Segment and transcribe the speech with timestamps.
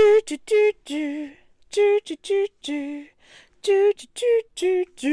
[0.00, 0.36] Du, du,
[4.96, 5.10] du.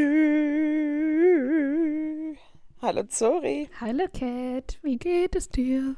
[2.81, 3.67] Hallo Zori.
[3.81, 5.97] Hallo Cat, wie geht es dir?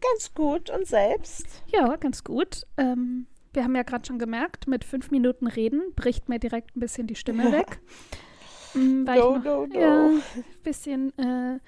[0.00, 1.62] Ganz gut und selbst?
[1.66, 2.62] Ja, ganz gut.
[2.78, 6.80] Ähm, wir haben ja gerade schon gemerkt, mit fünf Minuten Reden bricht mir direkt ein
[6.80, 7.78] bisschen die Stimme weg.
[8.72, 9.78] Mm, weil No, ich no, noch, no.
[9.78, 10.22] Ja, ein
[10.62, 11.58] bisschen, äh,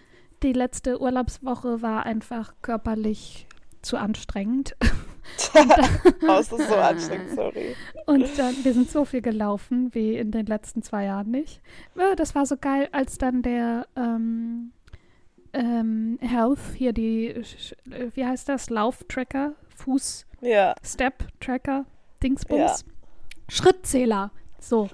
[0.42, 3.46] die letzte Urlaubswoche war einfach körperlich
[3.82, 4.74] zu anstrengend.
[6.28, 7.76] Oh, es ist so anstrengend, sorry.
[8.06, 11.60] Und dann, wir sind so viel gelaufen wie in den letzten zwei Jahren nicht.
[11.96, 14.72] Ja, das war so geil, als dann der ähm,
[15.52, 21.84] ähm, Health, hier die, äh, wie heißt das, Lauftracker, Fuß, Ja, Step-Tracker,
[22.22, 22.84] Dingsbums,
[23.48, 24.88] Schrittzähler, so.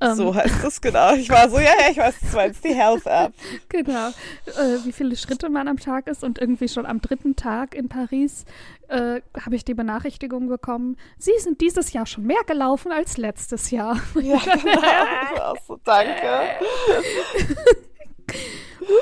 [0.00, 1.14] Ähm, so heißt es genau.
[1.14, 3.32] Ich war so, ja, ja, ich weiß, du meinst die Health App.
[3.68, 7.74] Genau, äh, wie viele Schritte man am Tag ist und irgendwie schon am dritten Tag
[7.74, 8.44] in Paris
[8.88, 13.70] äh, habe ich die Benachrichtigung bekommen, Sie sind dieses Jahr schon mehr gelaufen als letztes
[13.70, 14.00] Jahr.
[14.16, 14.80] Ja, genau.
[15.36, 16.56] War so, danke.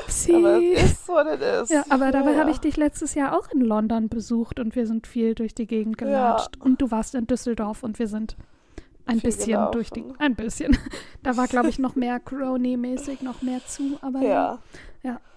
[0.03, 0.35] Upsi.
[0.35, 1.69] Aber es ist, what it is.
[1.69, 2.39] Ja, aber dabei ja.
[2.39, 5.67] habe ich dich letztes Jahr auch in London besucht und wir sind viel durch die
[5.67, 6.57] Gegend gelatscht.
[6.59, 8.35] Und du warst in Düsseldorf und wir sind
[9.05, 10.01] ein bisschen durch die.
[10.01, 10.19] gelaufen.
[10.21, 10.77] Ein bisschen.
[11.23, 13.97] Da war, glaube ich, noch mehr Crony-mäßig, noch mehr zu.
[14.01, 14.59] Aber Ja,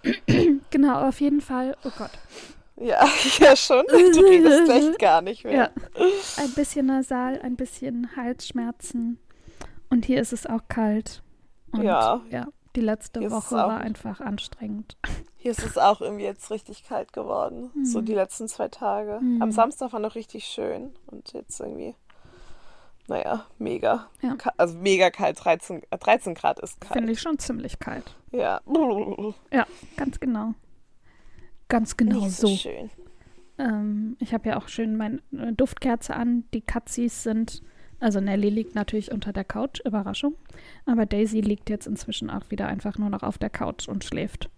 [0.70, 1.76] genau, auf jeden Fall.
[1.84, 2.10] Oh Gott.
[2.76, 3.06] ja,
[3.40, 3.84] ja schon.
[3.88, 5.52] Du redest echt gar nicht mehr.
[5.54, 5.70] Ja.
[6.38, 9.18] Ein bisschen nasal, ein bisschen Halsschmerzen.
[9.90, 11.22] Und hier ist es auch kalt.
[11.72, 12.22] Und Ja.
[12.30, 12.46] ja
[12.76, 14.96] die letzte Hier Woche auch- war einfach anstrengend.
[15.36, 17.70] Hier ist es auch irgendwie jetzt richtig kalt geworden.
[17.84, 18.04] So Mhm.
[18.06, 19.18] die letzten zwei Tage.
[19.20, 19.42] Mhm.
[19.42, 20.92] Am Samstag war noch richtig schön.
[21.06, 21.94] Und jetzt irgendwie,
[23.08, 24.08] naja, mega.
[24.22, 24.36] Ja.
[24.56, 25.42] Also mega kalt.
[25.44, 26.94] 13, äh, 13 Grad ist kalt.
[26.94, 28.14] Finde ich schon ziemlich kalt.
[28.30, 28.60] Ja.
[29.52, 30.54] Ja, ganz genau.
[31.68, 32.56] Ganz genau Nicht so, so.
[32.56, 32.90] schön.
[33.58, 36.44] Ähm, ich habe ja auch schön meine äh, Duftkerze an.
[36.54, 37.62] Die Katzis sind,
[37.98, 40.34] also Nelly liegt natürlich unter der Couch, Überraschung.
[40.86, 44.48] Aber Daisy liegt jetzt inzwischen auch wieder einfach nur noch auf der Couch und schläft.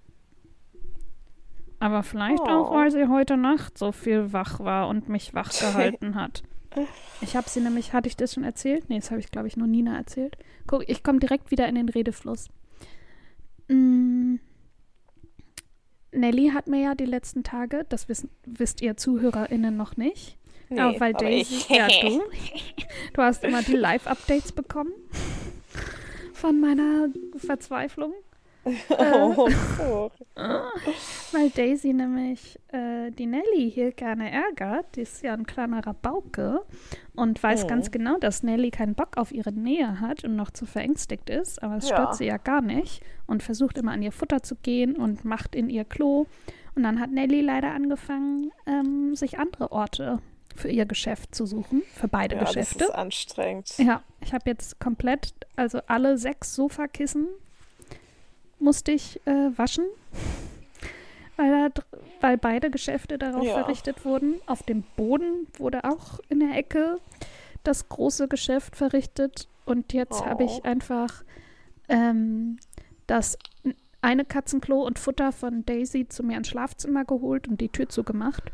[1.78, 2.75] Aber vielleicht auch, Oh.
[2.75, 6.43] weil sie heute Nacht so viel wach war und mich wach gehalten hat.
[7.20, 8.88] Ich habe sie nämlich, hatte ich das schon erzählt?
[8.88, 10.36] Nee, das habe ich, glaube ich, nur Nina erzählt.
[10.66, 12.48] Guck, ich komme direkt wieder in den Redefluss.
[13.69, 14.36] Mm.
[16.12, 20.36] Nelly hat mir ja die letzten Tage, das wissen, wisst ihr ZuhörerInnen noch nicht,
[20.70, 22.22] Nee, ja, weil aber Daisy, ja du,
[23.14, 24.92] du hast immer die Live-Updates bekommen
[26.32, 28.14] von meiner Verzweiflung.
[28.91, 29.48] Oh,
[29.81, 30.10] oh.
[31.32, 34.97] Weil Daisy nämlich äh, die Nelly hier gerne ärgert.
[34.97, 36.60] Die ist ja ein kleiner Rabauke
[37.15, 37.69] und weiß Mhm.
[37.69, 41.62] ganz genau, dass Nelly keinen Bock auf ihre Nähe hat und noch zu verängstigt ist.
[41.62, 41.97] Aber es Ja.
[41.97, 45.54] stört sie ja gar nicht und versucht immer an ihr Futter zu gehen und macht
[45.54, 46.27] in ihr Klo.
[46.75, 50.21] Und dann hat Nelly leider angefangen, ähm, sich andere Orte
[50.54, 52.84] für ihr Geschäft zu suchen, für beide Ja, das Geschäfte.
[52.84, 53.72] ist anstrengend.
[53.78, 57.27] Ja, ich habe jetzt komplett, also alle sechs Sofakissen
[58.60, 59.84] musste ich äh, waschen,
[61.37, 61.82] weil, da,
[62.21, 63.54] weil beide Geschäfte darauf Ja.
[63.54, 64.41] verrichtet wurden.
[64.47, 66.98] Auf dem Boden wurde auch in der Ecke
[67.65, 69.48] das große Geschäft verrichtet.
[69.65, 70.47] Und jetzt habe Oh.
[70.47, 71.25] ich einfach
[71.88, 72.59] ähm,
[73.06, 73.38] das
[74.03, 78.44] eine Katzenklo und Futter von Daisy zu mir ins Schlafzimmer geholt und die Tür zugemacht.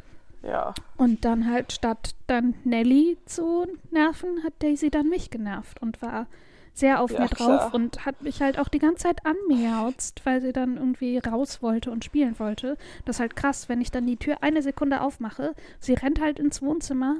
[0.42, 0.74] Ja.
[0.96, 6.26] Und dann halt statt dann Nelly zu nerven, hat Daisy dann mich genervt und war
[6.76, 7.36] sehr auf Ja, mir drauf
[7.70, 7.74] klar.
[7.74, 11.90] und hat mich halt auch die ganze Zeit anmiauzt, weil sie dann irgendwie raus wollte
[11.90, 12.76] und spielen wollte.
[13.06, 16.38] Das ist halt krass, wenn ich dann die Tür eine Sekunde aufmache, sie rennt halt
[16.38, 17.16] ins Wohnzimmer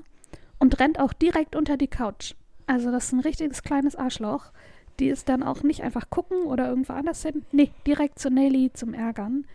[0.58, 2.34] und rennt auch direkt unter die Couch.
[2.66, 4.52] Also das ist ein richtiges kleines Arschloch.
[5.00, 7.44] Die ist dann auch nicht einfach gucken oder irgendwo anders hin.
[7.50, 9.46] Nee, direkt zu Nelly zum Ärgern.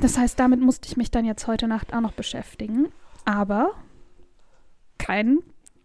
[0.00, 2.88] Das heißt, damit musste ich mich dann jetzt heute Nacht auch noch beschäftigen.
[3.26, 3.72] Aber
[4.98, 5.40] kein,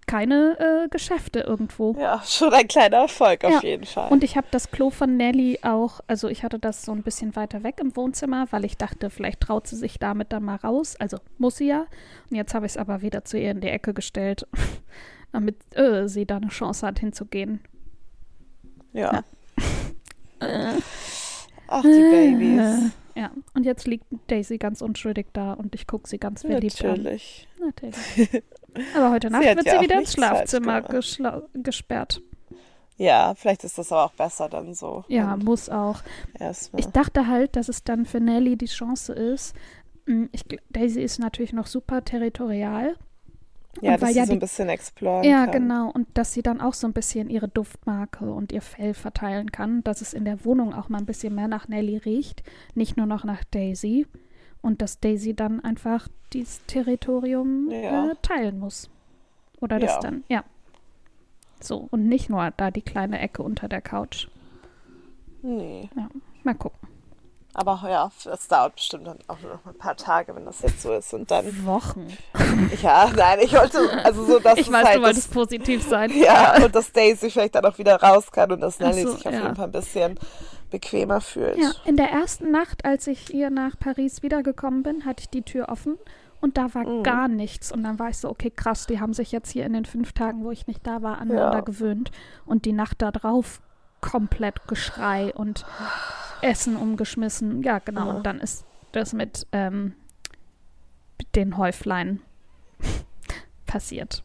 [0.07, 1.95] keine äh, Geschäfte irgendwo.
[1.99, 3.61] Ja, schon ein kleiner Erfolg auf Ja.
[3.61, 4.11] jeden Fall.
[4.11, 7.35] Und ich habe das Klo von Nelly auch, also ich hatte das so ein bisschen
[7.35, 10.95] weiter weg im Wohnzimmer, weil ich dachte, vielleicht traut sie sich damit dann mal raus.
[10.99, 11.85] Also muss sie ja.
[12.29, 14.47] Und jetzt habe ich es aber wieder zu ihr in die Ecke gestellt,
[15.31, 17.61] damit äh, sie da eine Chance hat hinzugehen.
[18.93, 19.23] ja.
[20.39, 20.73] Äh.
[21.67, 22.91] Ach, die Babys.
[23.15, 26.89] Ja, und jetzt liegt Daisy ganz unschuldig da und ich gucke sie ganz verliebt an.
[26.89, 27.47] Natürlich.
[27.59, 28.43] Natürlich.
[28.95, 30.81] Aber heute Nacht hat wird ja sie wieder ins Schlafzimmer
[31.53, 32.21] gesperrt.
[32.97, 35.03] Ja, vielleicht ist das aber auch besser dann so.
[35.07, 36.01] Ja, Und muss auch.
[36.77, 39.55] Ich dachte halt, dass es dann für Nelly die Chance ist.
[40.05, 42.95] mm, Ich, Daisy ist natürlich noch super territorial.
[43.81, 45.51] ja, und weil dass sie ja so ein bisschen exploren Ja, kann.
[45.53, 45.89] genau.
[45.91, 49.83] Und dass sie dann auch so ein bisschen ihre Duftmarke und ihr Fell verteilen kann,
[49.83, 52.43] dass es in der Wohnung auch mal ein bisschen mehr nach Nelly riecht,
[52.75, 54.05] nicht nur noch nach Daisy.
[54.63, 58.07] Und dass Daisy dann einfach dieses Territorium Ja.
[58.11, 58.89] äh, teilen muss.
[59.61, 59.99] Oder das Ja.
[59.99, 60.43] dann, ja.
[61.61, 64.27] So, und nicht nur da die kleine Ecke unter der Couch.
[65.41, 65.89] Nee.
[65.95, 66.09] Ja,
[66.43, 66.79] mal gucken.
[67.55, 70.91] Aber ja, das dauert bestimmt dann auch noch ein paar Tage, wenn das jetzt so
[70.93, 71.13] ist.
[71.13, 72.07] Und dann, Wochen.
[72.81, 76.09] ja, nein, ich wollte, also so, dass Ich weiß, halt du wolltest das, positiv sein.
[76.15, 79.27] ja, und dass Daisy vielleicht dann auch wieder raus kann und dass Nelly so, sich
[79.27, 79.43] auf ja.
[79.43, 80.17] jeden Fall ein bisschen
[80.73, 81.57] bequemer fühlt.
[81.57, 85.43] Ja, in der ersten Nacht, als ich hier nach Paris wiedergekommen bin, hatte ich die
[85.43, 85.97] Tür offen
[86.41, 87.03] und da war Mhm.
[87.03, 87.71] gar nichts.
[87.71, 90.11] Und dann war ich so, okay, krass, die haben sich jetzt hier in den fünf
[90.13, 91.61] Tagen, wo ich nicht da war, aneinander Ja.
[91.61, 92.11] gewöhnt.
[92.45, 93.61] Und die Nacht da drauf
[94.01, 95.65] komplett Geschrei und
[96.41, 97.61] Essen umgeschmissen.
[97.63, 98.07] Ja, genau.
[98.07, 98.13] Ja.
[98.15, 99.93] Und dann ist das mit ähm,
[101.35, 102.19] den Häuflein
[103.65, 104.23] passiert.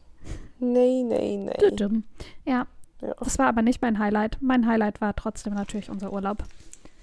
[0.59, 1.53] Nee, nee, nee.
[1.69, 2.03] Düdüm.
[2.45, 2.67] Ja,
[3.01, 3.13] Ja.
[3.19, 4.37] das war aber nicht mein Highlight.
[4.41, 6.43] Mein Highlight war trotzdem natürlich unser Urlaub.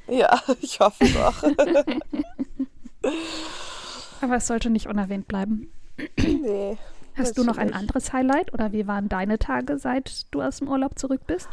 [0.09, 1.43] ja, ich hoffe doch.
[4.21, 5.71] Aber es sollte nicht unerwähnt bleiben.
[6.19, 6.77] nee.
[7.17, 10.69] Hast du noch ein anderes Highlight oder wie waren deine Tage, seit du aus dem
[10.69, 11.49] Urlaub zurück bist?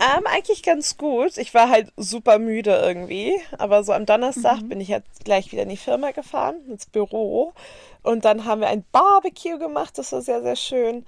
[0.00, 1.36] Ähm, eigentlich ganz gut.
[1.36, 3.34] Ich war halt super müde irgendwie.
[3.58, 4.68] Aber so am Donnerstag Mhm.
[4.70, 7.52] bin ich jetzt gleich wieder in die Firma gefahren, ins Büro.
[8.02, 9.98] Und dann haben wir ein Barbecue gemacht.
[9.98, 11.04] Das war sehr, sehr schön.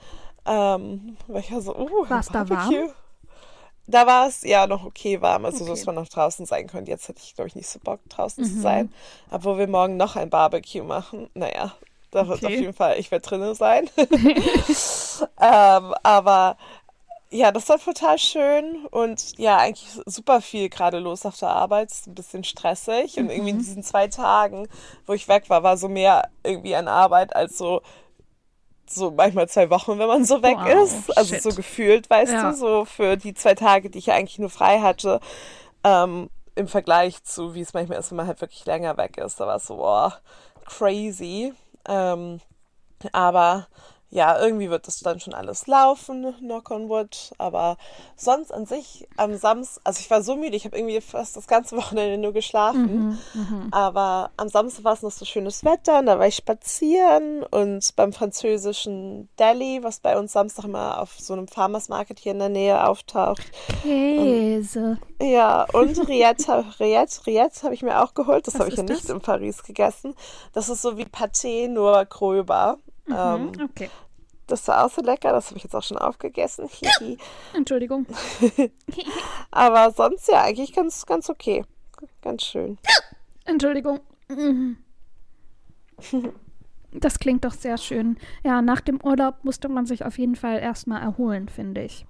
[0.46, 2.90] Ähm, weil ich war so, uh, War's da warm?
[3.86, 5.70] Da war es ja noch okay warm, also Okay.
[5.70, 6.90] dass man noch draußen sein konnte.
[6.90, 8.60] Jetzt hätte ich, glaube ich, nicht so Bock, draußen zu Mhm.
[8.60, 8.90] sein.
[9.30, 11.28] Obwohl wir morgen noch ein Barbecue machen.
[11.34, 11.74] Naja,
[12.10, 12.46] da wird Okay.
[12.46, 13.90] auf jeden Fall, ich werde drinnen sein.
[15.40, 16.56] ähm, aber
[17.30, 21.90] ja, das war total schön und ja, eigentlich super viel gerade los auf der Arbeit.
[21.90, 24.68] Es ist ein bisschen stressig und irgendwie in diesen zwei Tagen,
[25.06, 27.82] wo ich weg war, war so mehr irgendwie an Arbeit als so
[28.90, 31.16] so manchmal zwei Wochen, wenn man so weg Wow, ist.
[31.16, 31.42] Also shit.
[31.42, 32.50] so gefühlt, weißt Ja.
[32.50, 35.20] du, so für die zwei Tage, die ich ja eigentlich nur frei hatte,
[35.84, 39.40] ähm, im Vergleich zu, wie es manchmal ist, wenn man halt wirklich länger weg ist.
[39.40, 40.18] Da war es so, boah,
[40.66, 41.52] crazy.
[41.88, 42.40] Ähm,
[43.12, 43.66] aber
[44.14, 47.32] ja, irgendwie wird das dann schon alles laufen, knock on wood.
[47.36, 47.76] Aber
[48.14, 51.48] sonst an sich am Samstag, also ich war so müde, ich habe irgendwie fast das
[51.48, 53.18] ganze Wochenende nur geschlafen.
[53.72, 57.96] Aber am Samstag war es noch so schönes Wetter und da war ich spazieren und
[57.96, 62.38] beim französischen Deli, was bei uns Samstag immer auf so einem Farmers Market hier in
[62.38, 63.42] der Nähe auftaucht.
[63.82, 64.98] Käse.
[65.20, 68.46] Ja, und Rillette, Rillette, Rillette habe ich mir auch geholt.
[68.46, 70.14] Das habe ich ja nicht in Paris gegessen.
[70.52, 72.78] Das ist so wie Pâté, nur gröber.
[73.08, 73.90] Ähm, Mhm, okay.
[74.46, 75.32] das war auch so lecker.
[75.32, 76.68] Das habe ich jetzt auch schon aufgegessen.
[77.54, 78.06] Entschuldigung.
[79.50, 81.64] Aber sonst ja eigentlich ganz, ganz okay.
[82.22, 82.78] Ganz schön.
[83.44, 84.00] Entschuldigung.
[86.92, 88.16] Das klingt doch sehr schön.
[88.42, 92.06] Ja, nach dem Urlaub musste man sich auf jeden Fall erstmal erholen, finde ich.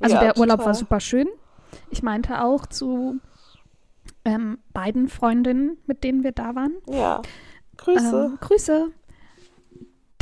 [0.00, 1.28] Also Ja, der Urlaub war super schön.
[1.90, 3.20] Ich meinte auch zu
[4.24, 6.74] ähm, beiden Freundinnen, mit denen wir da waren.
[6.88, 7.22] Ja.
[7.76, 8.30] Grüße.
[8.32, 8.90] Ähm, Grüße.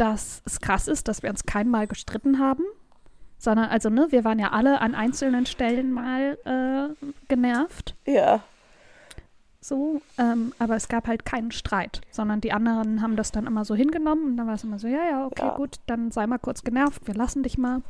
[0.03, 2.65] Dass es krass ist, dass wir uns kein Mal gestritten haben.
[3.39, 7.95] Sondern, also, ne, wir waren ja alle an einzelnen Stellen mal äh, genervt.
[8.07, 8.41] ja.
[9.65, 13.65] So, ähm, aber es gab halt keinen Streit, sondern die anderen haben das dann immer
[13.65, 15.55] so hingenommen und dann war es immer so, ja, ja, okay, Ja.
[15.55, 17.81] gut, dann sei mal kurz genervt, wir lassen dich mal.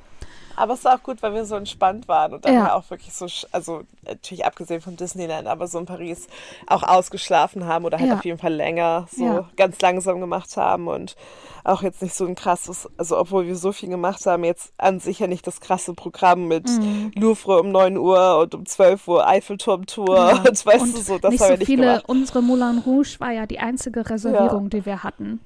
[0.57, 2.75] Aber es war auch gut, weil wir so entspannt waren und dann Ja.
[2.75, 6.27] auch wirklich so, also natürlich abgesehen vom Disneyland, aber so in Paris
[6.67, 8.17] auch ausgeschlafen haben oder halt Ja.
[8.17, 9.49] auf jeden Fall länger so Ja.
[9.57, 11.17] ganz langsam gemacht haben und
[11.65, 14.99] auch jetzt nicht so ein krasses, also obwohl wir so viel gemacht haben, jetzt an
[14.99, 17.13] sich ja nicht das krasse Programm mit Mhm.
[17.15, 20.43] Louvre um 9 Uhr und um 12 Uhr Eiffelturm-Tour Ja.
[20.49, 22.05] und weißt und du so, das nicht haben so wir nicht viele, gemacht.
[22.09, 25.41] unsere Moulin Rouge war ja die einzige Reservierung, die wir hatten.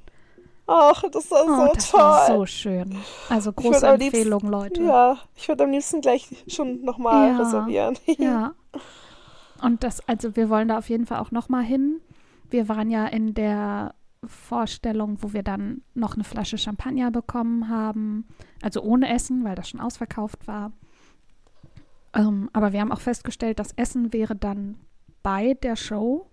[0.68, 2.00] Ach, das war Oh, so das toll.
[2.00, 2.96] war so schön.
[3.28, 4.82] Also große am liebsten- Empfehlung, Leute.
[4.82, 7.38] Ja, ich würde am liebsten gleich schon nochmal Ja.
[7.38, 7.96] reservieren.
[8.18, 8.54] Ja.
[9.62, 12.00] Und das, also wir wollen da auf jeden Fall auch nochmal hin.
[12.50, 13.94] Wir waren ja in der
[14.24, 18.26] Vorstellung, wo wir dann noch eine Flasche Champagner bekommen haben.
[18.62, 20.72] Also ohne Essen, weil das schon ausverkauft war.
[22.14, 24.76] Ähm, aber wir haben auch festgestellt, das Essen wäre dann
[25.22, 26.28] bei der Show.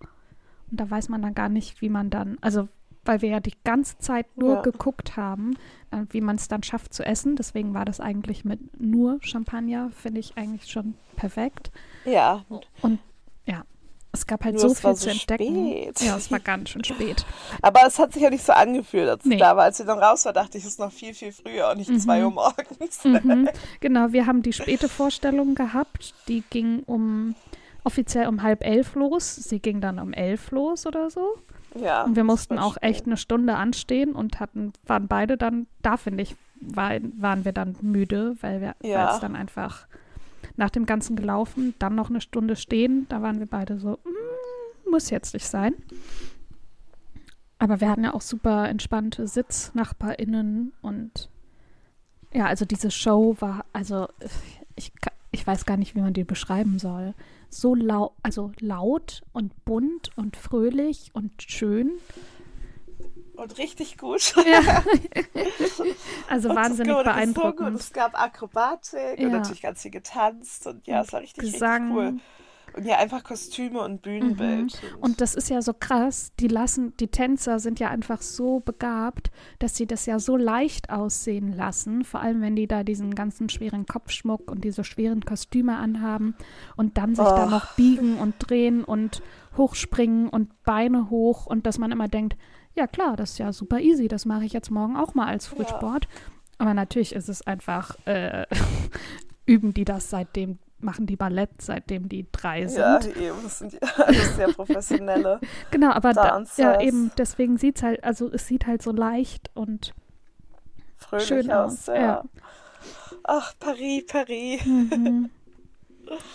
[0.72, 2.68] Und da weiß man dann gar nicht, wie man dann, also
[3.06, 4.62] weil wir ja die ganze Zeit nur Ja.
[4.62, 5.56] geguckt haben,
[5.92, 7.36] äh, wie man es dann schafft zu essen.
[7.36, 11.72] Deswegen war das eigentlich mit nur Champagner, finde ich eigentlich schon perfekt.
[12.06, 12.44] Ja,
[12.82, 13.00] Und
[13.46, 13.64] ja,
[14.12, 15.46] es gab halt Nur so viel so zu entdecken.
[15.68, 16.02] spät.
[16.02, 17.26] Ja, es war ganz schön spät.
[17.62, 19.38] aber es hat sich ja nicht so angefühlt, als Nee.
[19.38, 19.64] da war.
[19.66, 21.90] Als wir dann raus war, dachte ich, es ist noch viel, viel früher und nicht
[21.90, 22.00] Mhm.
[22.00, 23.04] zwei Uhr morgens.
[23.04, 23.50] Mhm.
[23.80, 26.14] Genau, wir haben die späte Vorstellung gehabt.
[26.28, 27.36] Die ging um
[27.84, 29.36] offiziell um halb elf los.
[29.36, 31.36] Sie ging dann um elf los oder so.
[31.80, 35.98] Ja, Und wir mussten auch echt eine Stunde anstehen und hatten, waren beide dann, da
[35.98, 39.14] finde ich, war, waren wir dann müde, weil wir Ja.
[39.14, 39.88] es dann einfach
[40.56, 44.90] nach dem Ganzen gelaufen, dann noch eine Stunde stehen, da waren wir beide so, "Mm,
[44.92, 45.74] muss jetzt nicht sein.
[47.60, 51.30] Aber wir hatten ja auch super entspannte SitznachbarInnen und
[52.36, 54.08] Ja, also diese Show war, also
[54.76, 54.92] ich,
[55.32, 57.14] ich weiß gar nicht, wie man die beschreiben soll.
[57.54, 61.92] So laut, also laut und bunt und fröhlich und schön.
[63.36, 64.34] Und richtig gut.
[64.46, 64.84] Ja.
[66.30, 67.04] also Und wahnsinnig gut.
[67.06, 67.80] beeindruckend.
[67.80, 69.26] Es gab Akrobatik Ja.
[69.28, 71.96] und natürlich ganz viel getanzt und ja, es war richtig, Gesang.
[71.98, 72.43] richtig cool.
[72.76, 74.82] Und ja, einfach Kostüme und Bühnenbild.
[75.00, 79.32] Und das ist ja so krass, die lassen, die Tänzer sind ja einfach so begabt,
[79.60, 83.50] dass sie das ja so leicht aussehen lassen, vor allem wenn die da diesen ganzen
[83.50, 86.36] schweren Kopfschmuck und diese schweren Kostüme anhaben
[86.76, 87.50] und dann sich da Oh.
[87.50, 89.22] noch biegen und drehen und
[89.58, 92.36] hochspringen und Beine hoch und dass man immer denkt,
[92.76, 95.46] ja klar, das ist ja super easy, das mache ich jetzt morgen auch mal als
[95.46, 96.08] Frühsport.
[96.58, 98.46] Aber natürlich ist es einfach, äh,
[99.46, 102.80] üben die das seitdem, machen die Ballett, seitdem die drei sind.
[102.80, 105.40] ja, eben, das sind ja alles sehr professionelle.
[105.72, 109.50] Genau, aber da, ja, eben deswegen sieht es halt, also es sieht halt so leicht
[109.54, 109.94] und
[110.98, 111.88] Fröhlich schön aus.
[111.88, 111.96] ja.
[111.96, 112.24] Ja.
[113.24, 114.66] Ach, Paris, Paris.
[114.66, 115.30] Mhm.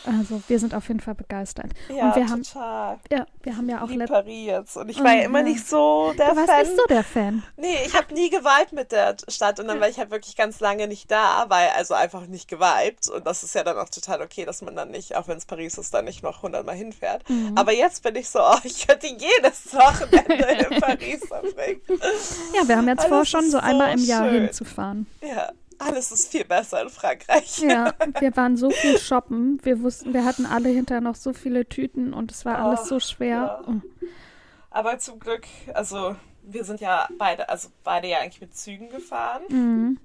[0.07, 1.67] Also wir sind auf jeden Fall begeistert.
[1.89, 2.99] Ja, und wir haben, total.
[3.11, 4.77] ja, wir haben ja auch Lieb Paris jetzt.
[4.77, 5.45] Und ich Oh, war ja immer ja.
[5.45, 6.61] nicht so der Du warst Fan.
[6.63, 7.43] nicht so der Fan.
[7.57, 10.61] Nee, ich habe nie geweibt mit der Stadt und dann war ich halt wirklich ganz
[10.61, 14.23] lange nicht da, weil also einfach nicht geweibt und das ist ja dann auch total
[14.23, 17.29] okay, dass man dann nicht, auch wenn es Paris ist, dann nicht noch hundertmal hinfährt.
[17.29, 17.53] Mhm.
[17.57, 21.81] Aber jetzt bin ich so, oh, ich könnte jedes Wochenende in Paris verbringen.
[22.55, 24.45] Ja, wir haben jetzt vor, Alles schon ist so einmal im Jahr schön.
[24.45, 25.07] hinzufahren.
[25.23, 27.59] Ja, alles ist viel besser in Frankreich.
[27.61, 29.61] Ja, wir waren so viel shoppen.
[29.63, 33.01] Wir wussten, wir hatten alle hinterher noch so viele Tüten und es war alles so
[33.01, 33.63] schwer.
[33.67, 33.81] ja.
[34.71, 39.43] Aber zum Glück, also wir sind ja beide, also beide ja eigentlich mit Zügen gefahren.
[39.49, 39.99] Mhm.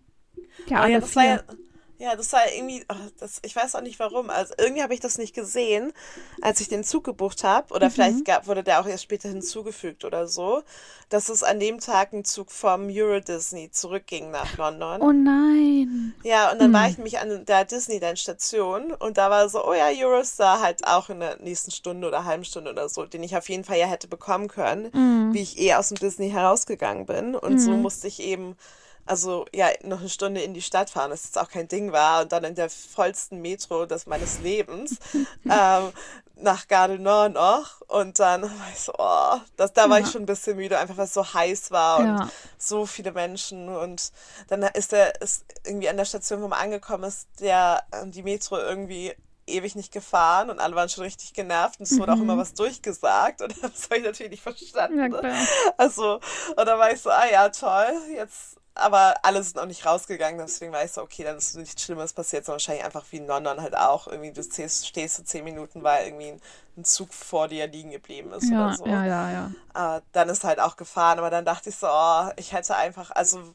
[0.68, 1.58] Ja, Aber alle ja, das war ja, vier.
[2.03, 4.29] Ja, das war irgendwie, oh, das, ich weiß auch nicht warum.
[4.29, 5.93] Also irgendwie habe ich das nicht gesehen,
[6.41, 7.67] als ich den Zug gebucht habe.
[7.69, 7.75] Mhm.
[7.77, 10.63] Oder vielleicht gab, wurde der auch erst später hinzugefügt oder so,
[11.07, 15.01] dass es an dem Tag ein Zug vom Euro Disney zurückging nach London.
[15.01, 16.13] Oh nein.
[16.24, 16.74] Ja, und dann Hm.
[16.74, 21.10] war ich nämlich an der Disneyland-Station und da war so, oh ja, Eurostar halt auch
[21.10, 23.86] in der nächsten Stunde oder halben Stunde oder so, den ich auf jeden Fall ja
[23.88, 25.33] hätte bekommen können, Mhm.
[25.33, 27.36] wie ich eh aus dem Disney herausgegangen bin.
[27.36, 28.57] Und so musste ich eben,
[29.05, 32.22] also ja, noch eine Stunde in die Stadt fahren, was jetzt auch kein Ding war.
[32.22, 34.98] Und dann in der vollsten Metro des meines Lebens
[35.50, 35.91] ähm,
[36.36, 36.65] nach
[37.00, 37.81] Nord noch.
[37.88, 40.05] Und dann war ich so, oh, das, da war Ja.
[40.05, 42.29] ich schon ein bisschen müde, einfach weil es so heiß war und Ja.
[42.57, 44.12] so viele Menschen und
[44.48, 48.24] dann ist der ist irgendwie an der Station, wo man angekommen ist, der ähm, die
[48.24, 49.13] Metro irgendwie
[49.45, 52.53] ewig nicht gefahren und alle waren schon richtig genervt und es wurde auch immer was
[52.53, 55.10] durchgesagt und das habe ich natürlich nicht verstanden.
[55.10, 55.13] Mhm.
[55.22, 55.45] Ja.
[55.77, 56.15] Also,
[56.55, 60.39] und dann war ich so, ah ja, toll, jetzt, aber alle sind noch nicht rausgegangen,
[60.39, 63.27] deswegen war ich so, okay, dann ist nichts Schlimmes passiert, sondern wahrscheinlich einfach wie in
[63.27, 66.39] London halt auch, irgendwie du stehst, stehst so zehn Minuten, weil irgendwie
[66.77, 68.88] ein, Zug vor dir liegen geblieben ist Ja, oder so.
[68.88, 69.98] ja, ja, ja.
[69.98, 73.12] Äh, dann ist halt auch gefahren, aber dann dachte ich so, oh, ich hätte einfach,
[73.12, 73.53] also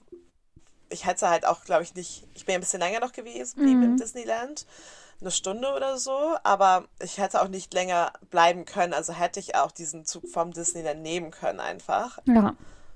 [0.89, 3.57] ich hätte halt auch, glaube ich, nicht, ich bin ja ein bisschen länger noch gewesen,
[3.57, 4.67] geblieben im Disneyland,
[5.21, 9.57] eine Stunde oder so, aber ich hätte auch nicht länger bleiben können, also hätte ich
[9.57, 12.55] auch diesen Zug vom Disneyland nehmen können einfach, Ja,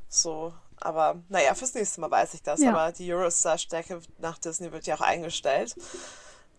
[0.09, 2.71] so, aber naja, fürs nächste Mal weiß ich das, Ja.
[2.71, 5.75] aber die Eurostar-Strecke nach Disney wird ja auch eingestellt,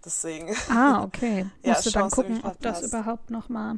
[0.06, 1.46] deswegen, ah, okay.
[1.64, 2.94] Ja, Musst du dann gucken, ob das verpasst.
[2.94, 3.78] überhaupt noch mal.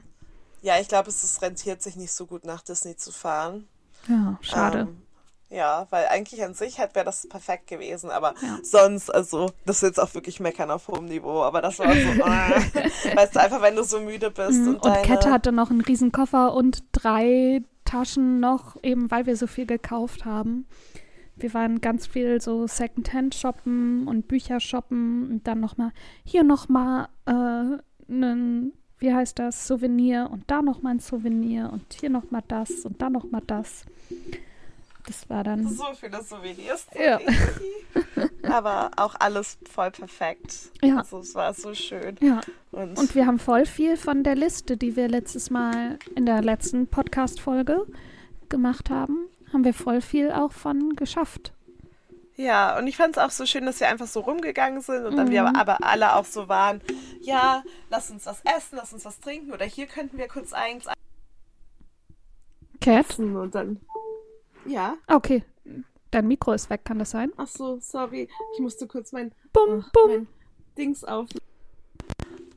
[0.61, 3.67] ja, ich glaube, es ist, rentiert sich nicht so gut nach Disney zu fahren.
[4.07, 4.79] Ja, schade.
[4.81, 5.01] Ähm,
[5.49, 8.57] ja, weil eigentlich an sich halt wäre das perfekt gewesen, aber Ja.
[8.63, 11.99] sonst, also, das ist jetzt auch wirklich meckern auf hohem Niveau, aber das war so,
[12.09, 15.51] äh, weißt du, einfach wenn du so müde bist Mhm, und, Und deine, Kette hatte
[15.51, 20.65] noch einen riesen Koffer und drei Taschen noch, eben weil wir so viel gekauft haben.
[21.37, 25.91] Wir waren ganz viel so Secondhand shoppen und Bücher shoppen und dann noch mal
[26.23, 27.77] hier noch mal äh,
[28.99, 32.85] wie heißt das, Souvenir und da noch mal ein Souvenir und hier noch mal das
[32.85, 33.85] und da noch mal das.
[35.07, 36.87] Das war dann so viele Souvenirs.
[36.97, 37.19] Ja.
[38.49, 40.71] aber auch alles voll perfekt.
[40.81, 40.97] Ja.
[40.97, 42.15] Also, es war so schön.
[42.21, 46.25] ja Und, Und wir haben voll viel von der Liste, die wir letztes Mal in
[46.25, 47.85] der letzten Podcast-Folge
[48.49, 51.51] gemacht haben, haben wir voll viel auch von geschafft.
[52.35, 55.15] ja, und ich fand es auch so schön, dass wir einfach so rumgegangen sind und
[55.15, 55.31] dann Mhm.
[55.31, 56.81] wir aber, aber alle auch so waren,
[57.21, 60.85] ja, lass uns was essen, lass uns was trinken oder hier könnten wir kurz eins
[62.81, 63.17] Cat?
[63.17, 63.79] und dann,
[64.65, 64.95] ja.
[65.07, 65.43] Okay.
[66.11, 67.31] Dein Mikro ist weg, kann das sein?
[67.37, 68.27] Ach so, sorry.
[68.53, 70.07] Ich musste kurz mein, Bum, Ach, bum.
[70.11, 70.27] mein
[70.77, 71.27] Dings auf.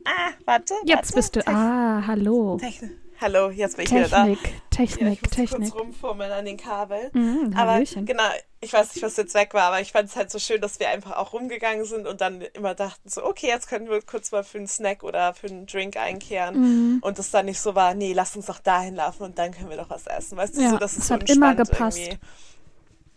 [0.05, 0.75] Ah, warte.
[0.85, 1.15] Jetzt warte.
[1.15, 1.41] bist du.
[1.41, 2.57] Techn- Ah, hallo.
[2.61, 4.25] Techn Hallo, jetzt bin ich wieder da.
[4.27, 5.71] Technik, Ja, Technik, ich musste Technik.
[5.73, 7.11] kurz rumfummeln an den Kabel.
[7.15, 8.07] Mhm, aber Hallöchen.
[8.07, 8.23] genau,
[8.61, 10.79] ich weiß nicht, was jetzt weg war, aber ich fand es halt so schön, dass
[10.79, 14.31] wir einfach auch rumgegangen sind und dann immer dachten so, okay, jetzt können wir kurz
[14.31, 16.61] mal für einen Snack oder für einen Drink einkehren.
[16.95, 16.99] Mhm.
[17.03, 19.71] Und es dann nicht so war, nee, lass uns doch dahin laufen und dann können
[19.71, 20.37] wir doch was essen.
[20.39, 21.99] Weißt du, Ja, so, das ist so hat immer gepasst.
[21.99, 22.19] Irgendwie.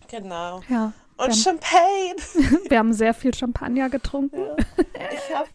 [0.09, 0.61] Genau.
[0.67, 0.93] Ja.
[1.17, 2.15] Und Wir Champagne.
[2.69, 4.39] Wir haben sehr viel Champagner getrunken.
[4.39, 4.55] Ja.
[5.13, 5.47] Ich habe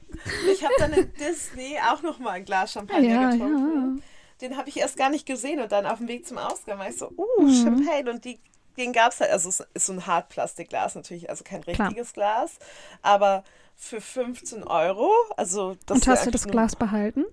[0.53, 3.97] ich hab dann in Disney auch noch mal ein Glas Champagner Ja, getrunken.
[3.99, 4.03] ja.
[4.41, 6.89] Den habe ich erst gar nicht gesehen und dann auf dem Weg zum Ausgang war
[6.89, 7.63] ich so, uh, Mhm.
[7.63, 8.11] Champagne.
[8.11, 8.39] Und die,
[8.77, 11.89] den gab es halt, also es ist so ein Hartplastikglas natürlich, also kein Klar.
[11.89, 12.59] richtiges Glas,
[13.03, 17.25] aber für 15 Euro, also das Und hast du das Glas behalten?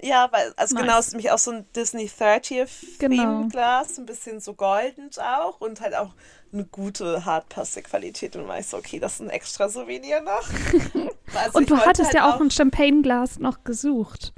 [0.00, 0.82] Ja, weil, also Nice.
[0.84, 3.46] genau, es ist nämlich auch so ein Disney 30th Genau.
[3.48, 6.10] Glas, ein bisschen so golden auch und halt auch
[6.52, 8.36] eine gute Hartplastikqualität.
[8.36, 10.46] Und war ich so, okay, das ist ein extra Souvenir noch.
[11.34, 14.32] Also Und du hattest halt ja auch ein Champagneglas noch gesucht.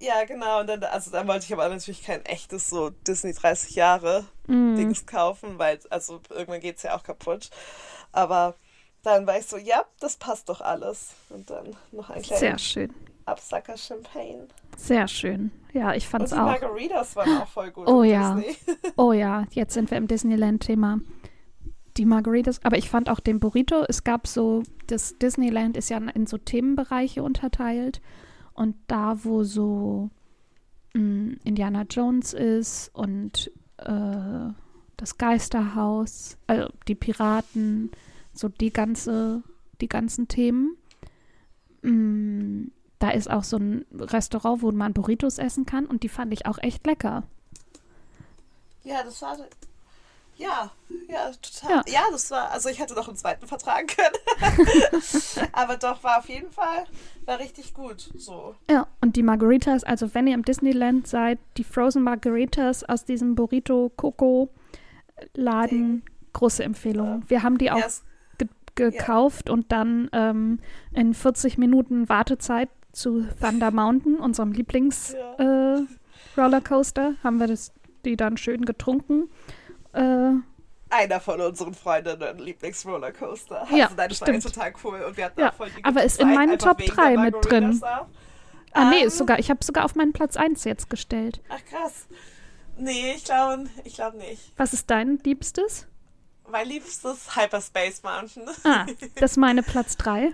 [0.00, 0.60] Ja, genau.
[0.60, 4.76] Und dann, also dann wollte ich aber natürlich kein echtes so Disney 30 Jahre Mhm.
[4.76, 7.50] Dings kaufen, weil, also irgendwann geht es ja auch kaputt.
[8.12, 8.54] Aber
[9.02, 11.14] dann war ich so, ja, das passt doch alles.
[11.30, 12.94] Und dann noch ein kleiner Sehr schön.
[13.24, 14.46] Absacker Champagne.
[14.76, 15.50] Sehr schön.
[15.72, 16.44] Ja, ich Und fand's die auch.
[16.44, 17.88] Margaritas waren auch voll gut.
[17.88, 18.34] Oh ja.
[18.36, 18.56] Disney.
[18.96, 21.00] Oh ja, jetzt sind wir im Disneyland-Thema.
[21.96, 25.96] Die Margaritas, aber ich fand auch den Burrito, es gab so, das Disneyland ist ja
[25.96, 28.00] in so Themenbereiche unterteilt
[28.56, 30.10] und da, wo so
[30.94, 34.48] mh, Indiana Jones ist und äh,
[34.96, 37.90] das Geisterhaus, also die Piraten,
[38.32, 39.42] so die ganze,
[39.80, 40.76] die ganzen Themen.
[41.82, 46.32] Mh, da ist auch so ein Restaurant, wo man Burritos essen kann und die fand
[46.32, 47.24] ich auch echt lecker.
[48.84, 49.36] Ja, das war.
[50.38, 50.70] Ja,
[51.08, 51.82] ja, total.
[51.88, 52.02] Ja.
[52.12, 54.62] das war, also ich hätte noch einen zweiten vertragen können.
[55.52, 56.84] Aber doch, war auf jeden Fall,
[57.24, 58.10] war richtig gut.
[58.16, 58.54] So.
[58.70, 63.34] Ja, und die Margaritas, also wenn ihr im Disneyland seid, die Frozen Margaritas aus diesem
[63.34, 64.50] Burrito Coco
[65.34, 66.02] Laden,
[66.34, 67.24] große Empfehlung.
[67.28, 68.04] Wir haben die auch Ja, es-
[68.38, 70.58] ge gekauft und dann ähm,
[70.92, 75.76] in 40 Minuten Wartezeit zu Thunder Mountain, unserem Lieblings Ja.
[75.78, 75.86] äh,
[76.36, 77.72] Rollercoaster, haben wir das,
[78.04, 79.30] die dann schön getrunken.
[79.96, 80.32] Äh,
[80.88, 83.66] einer von unseren Freundinnen Lieblings-Rollercoaster.
[83.74, 84.42] Ja, also war ja stimmt.
[84.44, 85.00] total cool.
[85.02, 87.20] Und wir hatten Ja, auch voll die aber ist in meinen Top wegen drei der
[87.20, 87.88] mit Margaritas drin.
[87.88, 88.06] auch.
[88.72, 91.40] ah nee, Ähm, ist sogar, ich habe sogar auf meinen Platz 1 jetzt gestellt.
[91.48, 92.06] Ach krass.
[92.78, 94.52] Nee, ich glaube ich glaub nicht.
[94.56, 95.86] Was ist dein Liebstes?
[96.48, 98.44] Mein liebstes Hyperspace Mountain.
[98.62, 100.32] Ah, das ist meine Platz 3.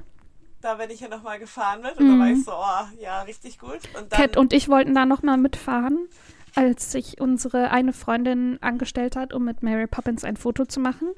[0.61, 3.59] Da bin ich ja nochmal gefahren mit und da war ich so, oh, ja, richtig
[3.59, 3.81] gut.
[3.98, 6.09] Und dann, Cat und ich wollten da nochmal mitfahren,
[6.55, 11.09] als sich unsere eine Freundin angestellt hat, um mit Mary Poppins ein Foto zu machen.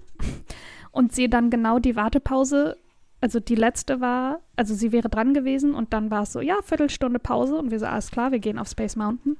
[0.90, 2.76] Und sie dann genau die Wartepause,
[3.20, 6.56] also die letzte war, also sie wäre dran gewesen und dann war es so, ja,
[6.62, 9.36] Viertelstunde Pause und wir so, alles klar, wir gehen auf Space Mountain.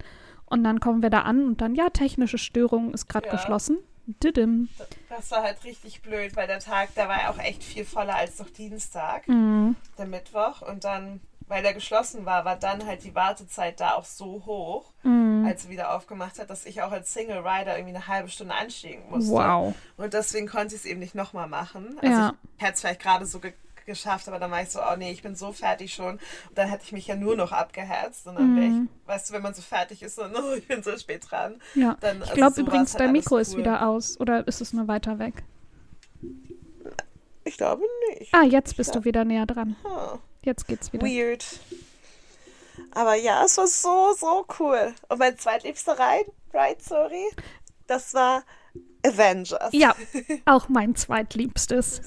[0.46, 3.32] Und dann kommen wir da an und dann, ja, technische Störung ist gerade Ja.
[3.32, 3.78] geschlossen.
[4.06, 4.68] Didim.
[5.08, 8.14] das war halt richtig blöd, weil der Tag, der war ja auch echt viel voller
[8.16, 9.76] als doch Dienstag, Mhm.
[9.96, 10.60] der Mittwoch.
[10.60, 14.92] Und dann, weil der geschlossen war, war dann halt die Wartezeit da auch so hoch,
[15.02, 15.44] Mhm.
[15.46, 18.54] als sie wieder aufgemacht hat, dass ich auch als Single Rider irgendwie eine halbe Stunde
[18.54, 19.30] ansteigen musste.
[19.32, 19.74] Wow.
[19.96, 21.98] Und deswegen konnte ich es eben nicht nochmal machen.
[22.00, 22.34] Also Ja.
[22.56, 23.52] ich hätte es vielleicht gerade so ge
[23.86, 26.14] geschafft, aber dann war ich so, oh nee, ich bin so fertig schon.
[26.14, 28.26] Und dann hätte ich mich ja nur noch abgeherzt.
[28.26, 28.88] Und dann wäre Mhm.
[29.04, 31.60] ich, weißt du, wenn man so fertig ist und oh, ich bin so spät dran.
[31.74, 31.94] Ja.
[32.00, 33.58] Dann, Ich also glaube so war übrigens, halt dein alles Mikro ist cool.
[33.58, 34.18] wieder aus.
[34.18, 35.42] Oder ist es nur weiter weg?
[37.44, 38.32] Ich glaube nicht.
[38.34, 39.00] Ah, jetzt bist Ja.
[39.00, 39.76] du wieder näher dran.
[39.84, 40.18] Huh.
[40.42, 41.06] Jetzt geht's wieder.
[41.06, 41.44] Weird.
[42.92, 44.92] Aber ja, es war so, so cool.
[45.08, 47.24] Und mein zweitliebster Ride, Ride, sorry,
[47.86, 48.42] das war
[49.06, 49.70] Avengers.
[49.72, 49.94] Ja,
[50.44, 52.00] auch mein zweitliebstes.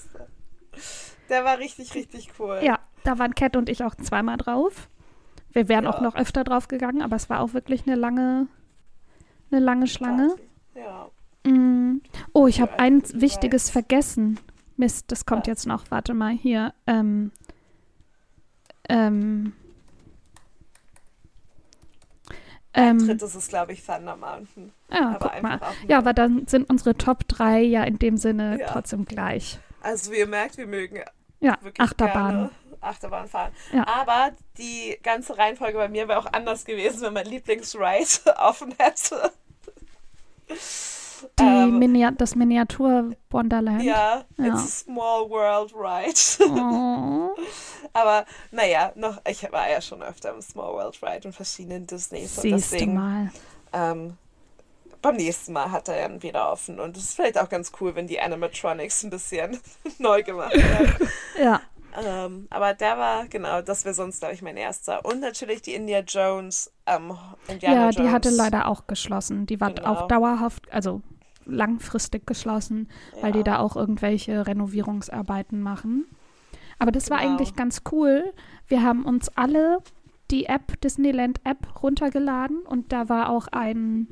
[1.30, 2.60] Der war richtig, richtig cool.
[2.64, 4.90] Ja, da waren Cat und ich auch zweimal drauf.
[5.52, 5.90] Wir wären Ja.
[5.92, 8.48] auch noch öfter drauf gegangen, aber es war auch wirklich eine lange,
[9.52, 10.36] eine lange Schlange.
[10.76, 11.10] Ja.
[11.44, 12.02] Mm.
[12.34, 14.40] Oh, ich habe ein Wichtiges vergessen.
[14.78, 15.86] Mist, das kommt jetzt noch.
[15.90, 16.74] Warte mal, hier.
[16.86, 17.32] Ähm,
[18.90, 19.54] ähm,
[22.74, 24.72] ähm, Drittes ist, glaube ich, Thunder Mountain.
[24.92, 25.60] ja, aber guck mal.
[25.88, 28.68] Ja, aber dann sind unsere Top 3 ja in dem Sinne Ja.
[28.68, 29.60] trotzdem gleich.
[29.82, 31.00] Also wie ihr merkt, wir mögen
[31.40, 32.52] Ja, wirklich Achterbahn.
[32.80, 33.52] Achterbahn fahren.
[33.74, 33.88] Ja.
[33.88, 39.32] Aber die ganze Reihenfolge bei mir wäre auch anders gewesen, wenn mein Lieblingsride offen hätte.
[41.40, 43.84] Die Ähm, Minia das Miniatur Wonderland.
[43.84, 44.46] ja, Ja.
[44.46, 46.20] it's a small world ride.
[46.52, 47.36] Oh.
[47.94, 52.36] Aber naja, noch, ich war ja schon öfter im Small World Ride und verschiedenen Disneys.
[52.38, 53.32] Und Siehst du deswegen, mal.
[53.74, 54.18] ähm,
[55.02, 56.80] beim nächsten Mal hat er dann wieder offen.
[56.80, 59.60] Und es ist vielleicht auch ganz cool, wenn die Animatronics ein bisschen
[60.00, 61.10] neu gemacht werden.
[61.42, 61.62] Ja,
[62.04, 65.04] ähm, aber der war, genau, das wäre sonst, glaube ich, mein erster.
[65.06, 67.96] Und natürlich die India Jones, ähm, Indiana ja Jones.
[67.98, 69.46] die hatte leider auch geschlossen.
[69.46, 69.90] Die war Genau.
[69.90, 71.02] auch dauerhaft, also
[71.46, 72.90] langfristig geschlossen,
[73.22, 73.44] weil die Ja.
[73.44, 76.06] da auch irgendwelche Renovierungsarbeiten machen.
[76.80, 77.32] Aber das war Genau.
[77.32, 78.34] eigentlich ganz cool.
[78.68, 79.80] Wir haben uns alle
[80.30, 84.08] die App, Disneyland App, runtergeladen und da war auch ein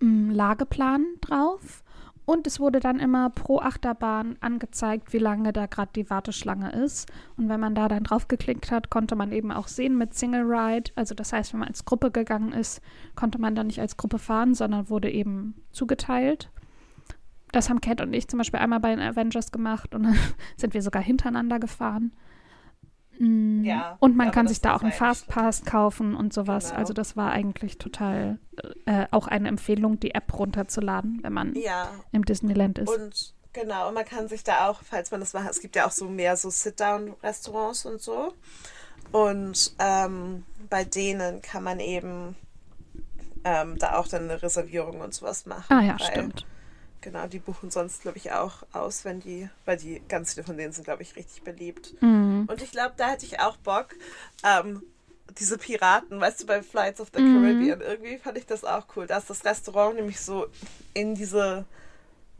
[0.00, 1.83] mm, Lageplan drauf.
[2.26, 7.10] Und es wurde dann immer pro Achterbahn angezeigt, wie lange da gerade die Warteschlange ist.
[7.36, 10.90] Und wenn man da dann draufgeklickt hat, konnte man eben auch sehen mit Single Ride.
[10.94, 12.80] Also das heißt, wenn man als Gruppe gegangen ist,
[13.14, 16.50] konnte man dann nicht als Gruppe fahren, sondern wurde eben zugeteilt.
[17.52, 20.16] Das haben Cat und ich zum Beispiel einmal bei den Avengers gemacht und dann
[20.56, 22.12] sind wir sogar hintereinander gefahren.
[23.18, 26.68] Mm, Ja, und man kann sich da auch einen eigentlich- Fastpass kaufen und sowas.
[26.68, 26.78] Genau.
[26.80, 28.38] Also das war eigentlich total
[28.86, 32.88] äh, auch eine Empfehlung, die App runterzuladen, wenn man Ja, im Disneyland ist.
[32.88, 35.86] und genau, und man kann sich da auch, falls man das macht, es gibt ja
[35.86, 38.32] auch so mehr so Sit-Down-Restaurants und so.
[39.12, 42.36] Und ähm, bei denen kann man eben
[43.44, 45.66] ähm, da auch dann eine Reservierung und sowas machen.
[45.76, 46.46] ah ja, stimmt.
[47.04, 50.56] Genau, die buchen sonst, glaube ich, auch aus, wenn die, weil die ganz viele von
[50.56, 52.00] denen sind, glaube ich, richtig beliebt.
[52.00, 52.46] Mhm.
[52.50, 53.88] Und ich glaube, da hätte ich auch Bock.
[54.42, 54.82] Ähm,
[55.38, 57.42] diese Piraten, weißt du, bei Flights of the Mhm.
[57.42, 59.06] Caribbean, irgendwie fand ich das auch cool.
[59.06, 60.46] Da ist das Restaurant nämlich so
[60.94, 61.66] in diese,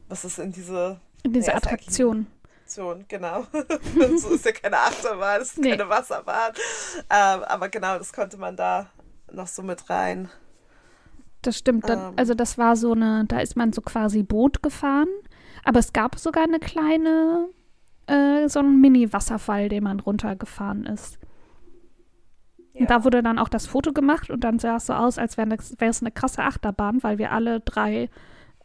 [0.08, 2.26] was ist in diese Diese Ja, ist eigentlich- Attraktion.
[2.62, 3.46] Aktion, genau.
[4.18, 5.72] so ist ja keine Achterbahn, es ist Nee.
[5.72, 6.52] keine Wasserbahn.
[7.10, 8.90] Ähm, aber genau, das konnte man da
[9.30, 10.30] noch so mit rein.
[11.44, 11.88] Das stimmt.
[11.88, 12.12] Dann, Ähm.
[12.16, 15.08] also das war so eine, da ist man so quasi Boot gefahren.
[15.62, 17.48] Aber es gab sogar eine kleine,
[18.06, 21.18] äh, so einen Mini-Wasserfall, den man runtergefahren ist.
[22.74, 25.36] Und da wurde dann auch das Foto gemacht und dann sah es so aus, als
[25.36, 28.10] wäre es eine krasse Achterbahn, weil wir alle drei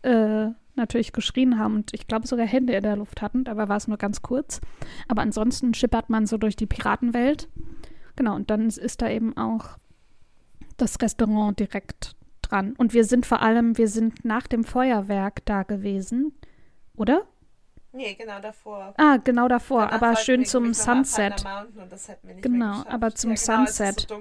[0.01, 3.43] äh, natürlich geschrien haben und ich glaube sogar Hände in der Luft hatten.
[3.43, 4.61] Dabei war es nur ganz kurz.
[5.07, 7.49] Aber ansonsten schippert man so durch die Piratenwelt.
[8.15, 9.77] Genau, und dann ist da eben auch
[10.77, 12.15] das Restaurant direkt
[12.49, 12.73] dran.
[12.77, 16.33] Und wir sind vor allem, wir sind nach dem Feuerwerk da gewesen,
[16.95, 17.23] oder?
[17.91, 18.93] Nee, genau davor.
[18.97, 21.43] Ah, genau davor, Danach aber schön zum Sunset.
[22.41, 24.07] Genau, aber zum ja, genau, Sunset.
[24.07, 24.19] so.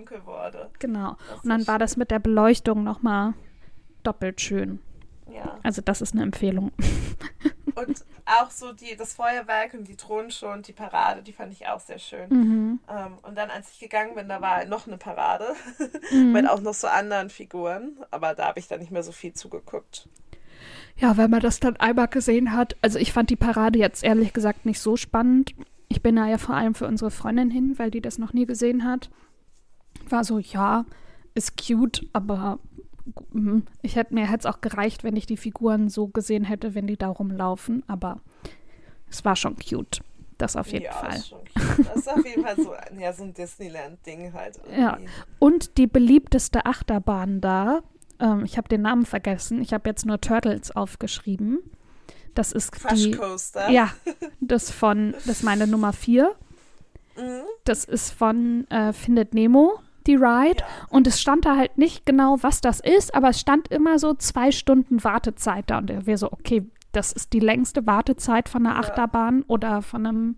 [0.79, 1.17] Genau.
[1.29, 3.35] Das Und dann war das mit der Beleuchtung nochmal
[4.03, 4.81] doppelt schön.
[5.31, 5.59] Ja.
[5.63, 6.73] Also das ist eine Empfehlung.
[7.79, 11.67] Und auch so die, das Feuerwerk und die Thronenshow und die Parade, die fand ich
[11.67, 12.29] auch sehr schön.
[12.29, 12.81] Mhm.
[12.89, 15.55] Ähm, und dann, als ich gegangen bin, da war noch eine Parade
[16.11, 16.33] Mhm.
[16.33, 17.97] mit auch noch so anderen Figuren.
[18.11, 20.09] Aber da habe ich dann nicht mehr so viel zugeguckt.
[20.97, 22.77] Ja, wenn man das dann einmal gesehen hat.
[22.83, 25.55] Also ich fand die Parade jetzt ehrlich gesagt nicht so spannend.
[25.89, 28.47] Ich bin da ja vor allem für unsere Freundin hin, weil die das noch nie
[28.47, 29.11] gesehen hat.
[30.09, 30.85] War so, ja,
[31.35, 32.59] ist cute, aber
[33.83, 36.87] ich hätte mir hätte es auch gereicht, wenn ich die Figuren so gesehen hätte, wenn
[36.87, 37.83] die da rumlaufen.
[37.87, 38.21] Aber
[39.11, 40.01] es war schon cute.
[40.39, 41.17] Das auf jeden ja, Fall.
[41.17, 41.87] Ist schon cute.
[41.89, 44.61] Das ist auf jeden Fall so, ein- ja, so ein Disneyland-Ding halt.
[44.71, 44.93] Ja.
[44.95, 45.11] irgendwie.
[45.41, 47.81] Und die beliebteste Achterbahn da,
[48.21, 51.59] ähm, ich habe den Namen vergessen, ich habe jetzt nur Turtles aufgeschrieben.
[52.35, 53.11] Das ist Crush die.
[53.13, 53.69] Coaster.
[53.71, 53.91] Ja,
[54.41, 56.37] das von, das ist meine Nummer vier.
[57.17, 57.43] Mhm.
[57.65, 60.61] Das ist von äh, Findet Nemo, die Ride.
[60.61, 60.67] Ja.
[60.89, 64.15] Und es stand da halt nicht genau, was das ist, aber es stand immer so
[64.15, 65.79] zwei Stunden Wartezeit da.
[65.79, 68.81] Und wir so, okay, das ist die längste Wartezeit von einer Ja.
[68.81, 70.37] Achterbahn oder von einem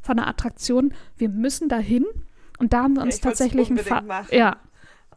[0.00, 0.94] von einer Attraktion.
[1.16, 2.06] Wir müssen da hin.
[2.58, 4.28] Und da haben wir Ja, uns wollt's tatsächlich ein Fa machen.
[4.34, 4.56] Ja,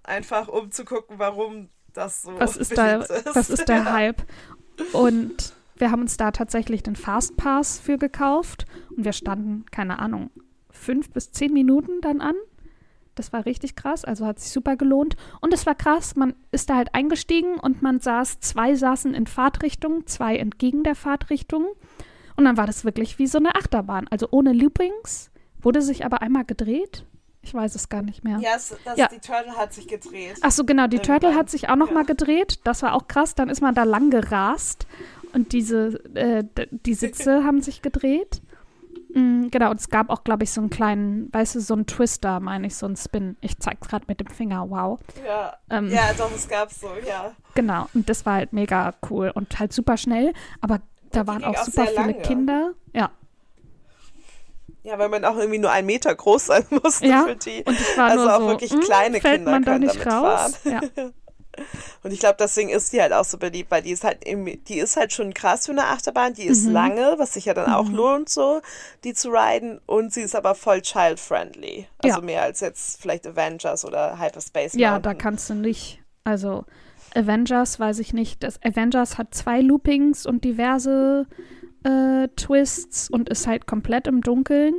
[0.04, 3.36] Einfach um zu gucken, warum das so was ist da, ist.
[3.36, 3.94] was ist der Ja.
[3.94, 4.24] Hype?
[4.94, 10.32] Und wir haben uns da tatsächlich den Fastpass für gekauft und wir standen, keine Ahnung,
[10.72, 12.36] fünf bis zehn Minuten dann an.
[13.22, 15.16] Das war richtig krass, also hat sich super gelohnt.
[15.42, 19.28] Und es war krass, man ist da halt eingestiegen und man saß, zwei saßen in
[19.28, 21.68] Fahrtrichtung, zwei entgegen der Fahrtrichtung.
[22.36, 25.30] Und dann war das wirklich wie so eine Achterbahn, also ohne Loopings,
[25.62, 27.06] wurde sich aber einmal gedreht.
[27.44, 28.40] Ich weiß es gar nicht mehr.
[28.40, 29.08] Ja, es, das, Ja.
[29.08, 30.38] die Turtle hat sich gedreht.
[30.42, 31.36] Ach so, genau, die Turtle Irgendwann.
[31.38, 31.94] hat sich auch noch Ja.
[31.94, 32.60] mal gedreht.
[32.64, 33.36] Das war auch krass.
[33.36, 34.88] Dann ist man da lang gerast
[35.34, 38.42] und diese, äh, die Sitze haben sich gedreht.
[39.14, 41.86] Mm, genau, und es gab auch, glaube ich, so einen kleinen, weißt du, so einen
[41.86, 43.36] Twister, meine ich, so einen Spin.
[43.42, 45.00] Ich zeig's gerade mit dem Finger, wow.
[45.26, 45.58] Ja.
[45.70, 47.32] Ähm, ja, doch, es gab so, ja.
[47.56, 50.80] Genau, und das war halt mega cool und halt super schnell, aber
[51.12, 52.22] da waren auch auch super viele lange.
[52.22, 52.72] Kinder.
[52.94, 53.12] Ja,
[54.84, 57.64] Ja, weil man auch irgendwie nur einen Meter groß sein musste Ja, für die.
[57.66, 60.06] und es war also nur auch so, wirklich mm, kleine fällt Kinder man da nicht
[60.06, 60.60] raus?
[60.64, 60.80] Ja.
[62.04, 64.80] Und ich glaube, deswegen ist die halt auch so beliebt, weil die ist halt die
[64.80, 66.52] ist halt schon krass für eine Achterbahn, die Mhm.
[66.52, 68.62] ist lange, was sich ja dann auch lohnt, so,
[69.04, 69.80] die zu riden.
[69.86, 71.88] Und sie ist aber voll child-friendly.
[72.04, 72.22] Also Ja.
[72.26, 75.04] mehr als jetzt vielleicht Avengers oder Hyperspace Ja, Mountain.
[75.04, 76.02] da kannst du nicht.
[76.24, 76.66] Also
[77.16, 78.42] Avengers weiß ich nicht.
[78.44, 81.26] Das Avengers hat zwei Loopings und diverse
[81.84, 84.76] äh, Twists und ist halt komplett im Dunkeln.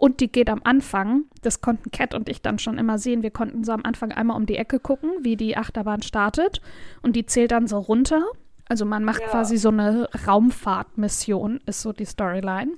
[0.00, 3.30] Und die geht am Anfang, das konnten Cat und ich dann schon immer sehen, wir
[3.30, 6.62] konnten so am Anfang einmal um die Ecke gucken, wie die Achterbahn startet.
[7.02, 8.24] Und die zählt dann so runter.
[8.66, 9.28] Also man macht Ja.
[9.28, 12.72] quasi so eine Raumfahrtmission, ist so die Storyline.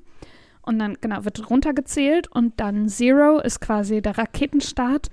[0.63, 5.09] Und dann, genau, wird runtergezählt und dann Zero ist quasi der Raketenstart.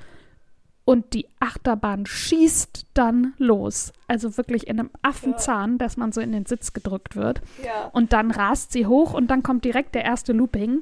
[0.85, 3.93] und die Achterbahn schießt dann los.
[4.07, 7.41] Also wirklich in einem Affenzahn, dass man so in den Sitz gedrückt wird.
[7.63, 7.89] Ja.
[7.93, 10.81] Und dann rast sie hoch und dann kommt direkt der erste Looping.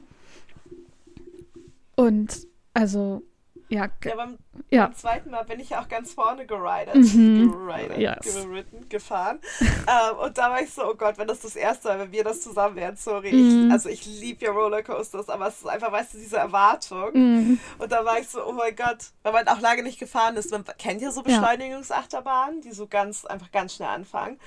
[1.97, 3.23] Und also,
[3.69, 4.37] ja, Ja, beim,
[4.69, 4.85] ja.
[4.85, 7.51] beim zweiten Mal bin ich ja auch ganz vorne geridet, Mhm.
[7.51, 8.35] geridet Yes.
[8.35, 9.39] geritten, gefahren.
[9.59, 12.23] ähm, und da war ich so, oh Gott, wenn das das erste Mal, wenn wir
[12.23, 13.33] das zusammen wären, sorry.
[13.33, 13.65] Mhm.
[13.67, 17.09] Ich, also ich liebe ja Rollercoasters, aber es ist einfach, weißt du, diese Erwartung.
[17.13, 17.59] Mhm.
[17.79, 20.51] Und da war ich so, oh mein Gott, weil man auch lange nicht gefahren ist.
[20.51, 21.23] Man kennt ja so.
[21.23, 24.39] Beschleunigungsachterbahnen, die so ganz, einfach ganz schnell anfangen.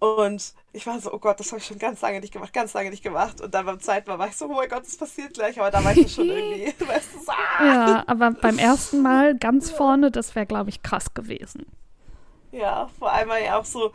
[0.00, 2.72] Und ich war so, oh Gott, das habe ich schon ganz lange nicht gemacht, ganz
[2.72, 3.42] lange nicht gemacht.
[3.42, 5.60] Und dann beim zweiten Mal war ich so, oh mein Gott, das passiert gleich.
[5.60, 7.64] Aber da war ich schon irgendwie, weißt du, so, ah!
[7.64, 11.66] Ja, aber beim ersten Mal ganz vorne, das wäre, glaube ich, krass gewesen.
[12.50, 13.92] Ja, vor allem weil ja auch so,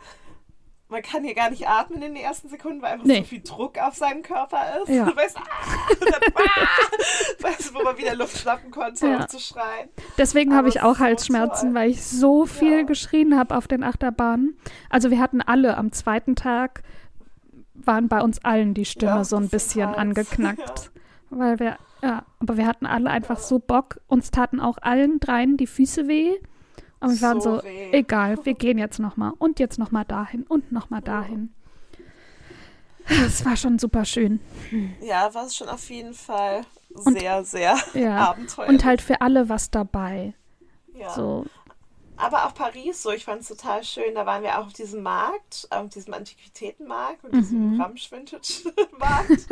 [0.88, 3.18] man kann hier gar nicht atmen in den ersten Sekunden, weil einfach Nee.
[3.18, 4.88] so viel Druck auf seinem Körper ist.
[4.88, 5.04] Ja.
[5.04, 5.42] Du weißt, ah,
[6.00, 9.16] dann, ah, weißt du, wo man wieder Luft schnappen konnte, Ja.
[9.22, 9.88] um zu schreien.
[10.16, 11.74] Deswegen habe ich auch Halsschmerzen, toll.
[11.74, 12.82] weil ich so viel Ja.
[12.82, 14.56] geschrien habe auf den Achterbahnen.
[14.88, 16.82] Also wir hatten alle am zweiten Tag,
[17.74, 19.98] waren bei uns allen die Stimme Ja, so ein bisschen Hals.
[19.98, 20.90] angeknackt.
[21.30, 24.00] Weil wir, ja, aber wir hatten alle einfach so Bock.
[24.06, 26.34] Uns taten auch allen dreien die Füße weh.
[27.00, 27.92] Und wir waren So weh.
[27.92, 31.52] egal, wir gehen jetzt nochmal und jetzt nochmal dahin und nochmal dahin.
[33.08, 34.40] Es war schon super schön.
[35.00, 36.62] Ja, war es schon auf jeden Fall
[37.04, 38.30] Und- sehr, sehr Ja.
[38.30, 38.74] abenteuerlich.
[38.74, 40.34] Und halt für alle was dabei.
[40.94, 41.10] ja.
[41.14, 41.44] So,
[42.16, 44.14] Aber auch Paris so, ich fand es total schön.
[44.16, 47.80] Da waren wir auch auf diesem Markt, auf diesem Antiquitätenmarkt und diesem Mhm.
[47.80, 49.46] Ramsch Vintage Markt.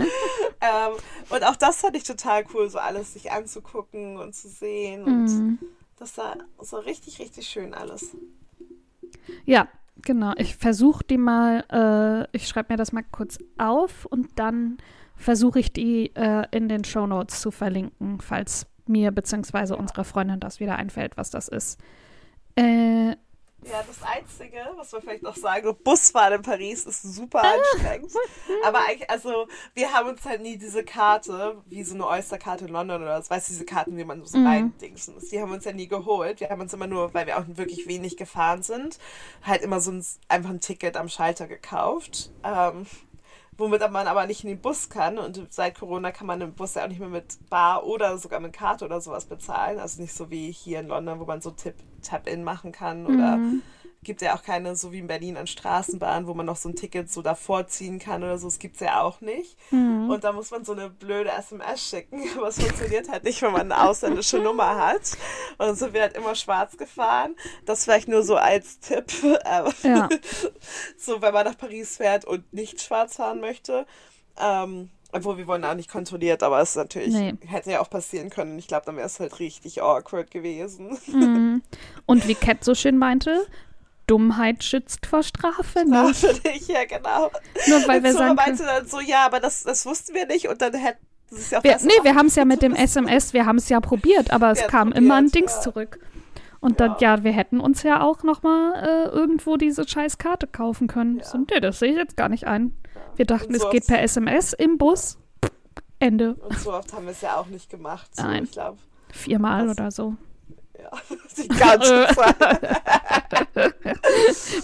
[0.60, 0.92] ähm,
[1.30, 5.04] und auch das fand ich total cool, so alles sich anzugucken und zu sehen.
[5.04, 5.58] Und mm.
[6.04, 8.14] Das war so richtig, richtig schön alles.
[9.46, 9.68] Ja,
[10.02, 10.34] genau.
[10.36, 14.76] Ich versuche die mal, äh, ich schreibe mir das mal kurz auf und dann
[15.16, 19.74] versuche ich die äh, in den Shownotes zu verlinken, falls mir bzw.
[19.74, 21.80] unserer Freundin das wieder einfällt, was das ist.
[22.54, 23.16] Äh,
[23.70, 28.12] Ja, das Einzige, was man vielleicht noch sagen, Busfahren in Paris ist super anstrengend.
[28.64, 32.72] Aber eigentlich, also, wir haben uns halt nie diese Karte, wie so eine Oysterkarte in
[32.72, 34.46] London oder was, weißt du, diese Karten, wie man so Mhm.
[34.46, 35.28] reindingsen muss.
[35.30, 36.40] Die haben wir uns ja nie geholt.
[36.40, 38.98] Wir haben uns immer nur, weil wir auch wirklich wenig gefahren sind,
[39.42, 42.30] halt immer so ein, einfach ein Ticket am Schalter gekauft.
[42.42, 42.86] Ähm,
[43.56, 45.18] womit man aber nicht in den Bus kann.
[45.18, 48.40] Und seit Corona kann man im Bus ja auch nicht mehr mit Bar oder sogar
[48.40, 49.78] mit Karte oder sowas bezahlen.
[49.78, 53.36] Also nicht so wie hier in London, wo man so Tip, Tap-In machen kann oder
[53.36, 53.62] mhm.
[54.04, 56.76] Gibt ja auch keine, so wie in Berlin an Straßenbahnen, wo man noch so ein
[56.76, 58.46] Ticket so davor ziehen kann oder so.
[58.46, 59.56] Das gibt's ja auch nicht.
[59.72, 60.10] Mhm.
[60.10, 62.22] Und da muss man so eine blöde SMS schicken.
[62.36, 65.16] Aber es funktioniert halt nicht, wenn man eine ausländische Nummer hat.
[65.58, 67.34] Und dann sind wir halt immer schwarz gefahren.
[67.64, 69.06] Das vielleicht nur so als Tipp.
[69.82, 70.08] Ja.
[70.98, 73.86] so, wenn man nach Paris fährt und nicht schwarz fahren möchte.
[74.38, 77.34] Ähm, obwohl wir wurden auch nicht kontrolliert, aber es ist natürlich, Nee.
[77.46, 78.58] hätte ja auch passieren können.
[78.58, 80.98] Ich glaube, dann wäre es halt richtig awkward gewesen.
[81.06, 81.62] Mhm.
[82.04, 83.46] Und wie Cat so schön meinte,
[84.06, 86.20] Dummheit schützt vor Strafe Ja, nicht.
[86.20, 87.30] für dich, ja, genau.
[87.68, 90.48] Nur weil wir so sagen meinte dann so, ja, aber das, das wussten wir nicht
[90.48, 92.74] und dann hätten sie es ja auch wir, nee, wir haben es ja mit dem.
[92.84, 95.60] SMS, wir haben es ja probiert, aber es Ja, kam probiert, immer ein Dings ja.
[95.62, 95.98] zurück.
[96.60, 100.46] Und dann, ja, wir hätten uns ja auch noch mal äh, irgendwo diese scheiß Karte
[100.46, 101.18] kaufen können.
[101.18, 101.24] Ja.
[101.24, 102.74] So, nee, das sehe ich jetzt gar nicht ein.
[103.16, 105.18] Wir dachten, so es geht per SMS im Bus.
[105.98, 106.34] Ende.
[106.34, 108.14] Und so oft haben wir es ja auch nicht gemacht.
[108.16, 108.44] So, Nein.
[108.44, 108.78] Ich glaube,
[109.12, 110.14] Viermal oder so.
[110.84, 112.36] Ja, die ganze Zeit.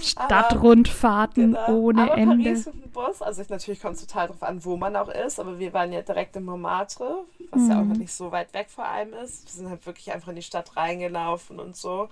[0.00, 1.68] Stadtrundfahrten Genau.
[1.72, 2.44] ohne aber Ende.
[2.44, 5.08] Paris mit dem Bus, also ich, natürlich kommt es total drauf an, wo man auch
[5.08, 7.88] ist, aber wir waren ja direkt in Montmartre, was ja auch Mhm.
[7.90, 9.44] noch nicht so weit weg vor allem ist.
[9.44, 12.08] Wir sind halt wirklich einfach in die Stadt reingelaufen und so.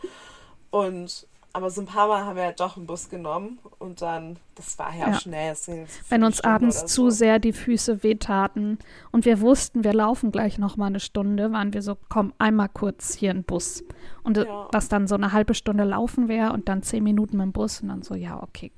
[0.70, 1.26] Und
[1.58, 4.78] aber so ein paar Mal haben wir ja doch einen Bus genommen und dann, das
[4.78, 5.14] war ja, Ja.
[5.16, 5.50] auch schnell.
[5.50, 5.72] das so
[6.08, 7.10] Wenn uns Stunde abends oder zu so.
[7.10, 8.78] sehr die Füße wehtaten
[9.12, 12.68] und wir wussten, wir laufen gleich noch mal eine Stunde, waren wir so, komm, einmal
[12.68, 13.84] kurz hier ein Bus.
[14.22, 14.68] Und Ja.
[14.72, 17.80] was dann so eine halbe Stunde laufen wäre und dann zehn Minuten mit dem Bus
[17.82, 18.72] und dann so, ja, okay.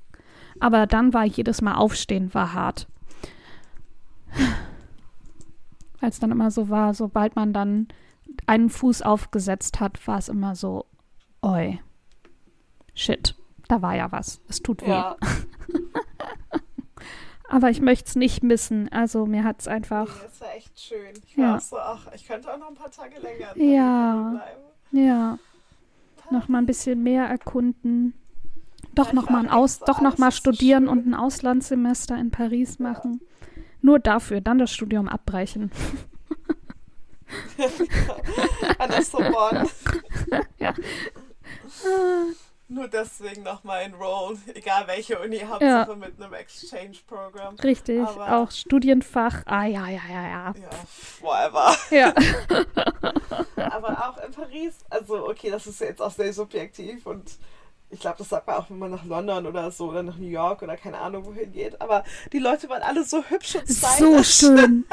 [0.59, 2.87] Aber dann war jedes Mal aufstehen, war hart.
[6.01, 7.87] Als dann immer so war, sobald man dann
[8.47, 10.85] einen Fuß aufgesetzt hat, war es immer so,
[11.41, 11.79] oi,
[12.93, 13.35] shit,
[13.67, 14.41] da war ja was.
[14.47, 14.89] Es tut weh.
[14.89, 15.15] Ja,
[17.49, 18.87] Aber ich möchte es nicht missen.
[18.93, 21.13] Also mir hat es einfach, nee, das war echt schön.
[21.27, 21.43] Ich Ja.
[21.49, 24.29] war auch so, ach, ich könnte auch noch ein paar Tage länger Ja.
[24.31, 24.61] bleiben.
[25.05, 25.37] ja,
[26.31, 28.13] noch mal ein bisschen mehr erkunden.
[28.95, 30.89] Doch Ja, noch mal ein Aus, doch noch das mal ist so studieren schön.
[30.89, 33.19] und ein Auslandssemester in Paris machen.
[33.81, 35.71] Nur dafür, dann das Studium abbrechen.
[38.77, 39.67] An der Sorbonne.
[42.71, 45.95] Nur deswegen nochmal enrollen, egal welche Uni, Hauptsache ja.
[45.95, 47.55] mit einem Exchange-Programm.
[47.55, 50.53] Richtig, Aber auch Studienfach, ah ja, ja, ja, ja.
[50.55, 50.69] Ja,
[51.21, 51.75] whatever.
[51.91, 52.13] Ja.
[53.71, 57.37] Aber auch in Paris, also okay, das ist jetzt auch sehr subjektiv und
[57.91, 60.27] ich glaube, das sagt man auch, wenn man nach London oder so oder nach New
[60.27, 61.79] York oder keine Ahnung wohin geht.
[61.81, 63.97] Aber die Leute waren alle so hübsch und stylisch.
[63.97, 64.23] So
[64.57, 64.85] schön.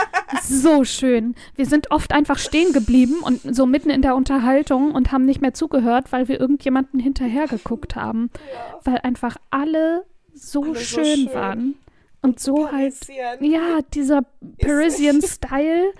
[0.42, 1.34] so schön.
[1.54, 5.40] Wir sind oft einfach stehen geblieben und so mitten in der Unterhaltung und haben nicht
[5.40, 8.30] mehr zugehört, weil wir irgendjemanden hinterher geguckt haben.
[8.52, 8.80] Ja.
[8.84, 11.74] Weil einfach alle so, alle schön, so schön waren.
[12.20, 12.94] Und so halt,
[13.40, 14.22] ja, dieser
[14.60, 15.92] Parisian Style.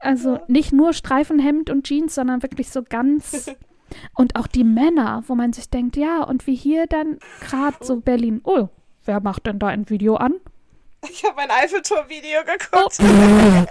[0.00, 3.48] Also nicht nur Streifenhemd und Jeans, sondern wirklich so ganz
[4.14, 7.96] Und auch die Männer, wo man sich denkt, ja, und wie hier dann gerade so
[7.96, 8.68] Berlin, oh,
[9.04, 10.34] wer macht denn da ein Video an?
[11.08, 12.98] Ich habe ein Eiffelturm-Video geguckt.
[13.00, 13.02] Oh.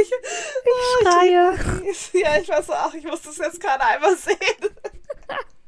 [0.00, 1.58] ich, ich schreie.
[1.90, 4.36] Ich, ja, ich weiß auch, ich muss das jetzt gerade einmal sehen.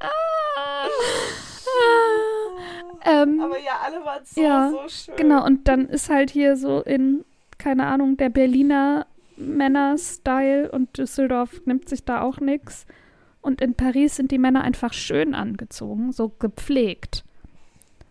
[3.04, 5.16] ähm, Aber ja, alle waren so, ja, so schön.
[5.16, 7.24] Genau, und dann ist halt hier so in,
[7.58, 12.86] keine Ahnung, der Berliner Männer-Style und Düsseldorf nimmt sich da auch nichts.
[13.40, 17.24] Und in Paris sind die Männer einfach schön angezogen, so gepflegt.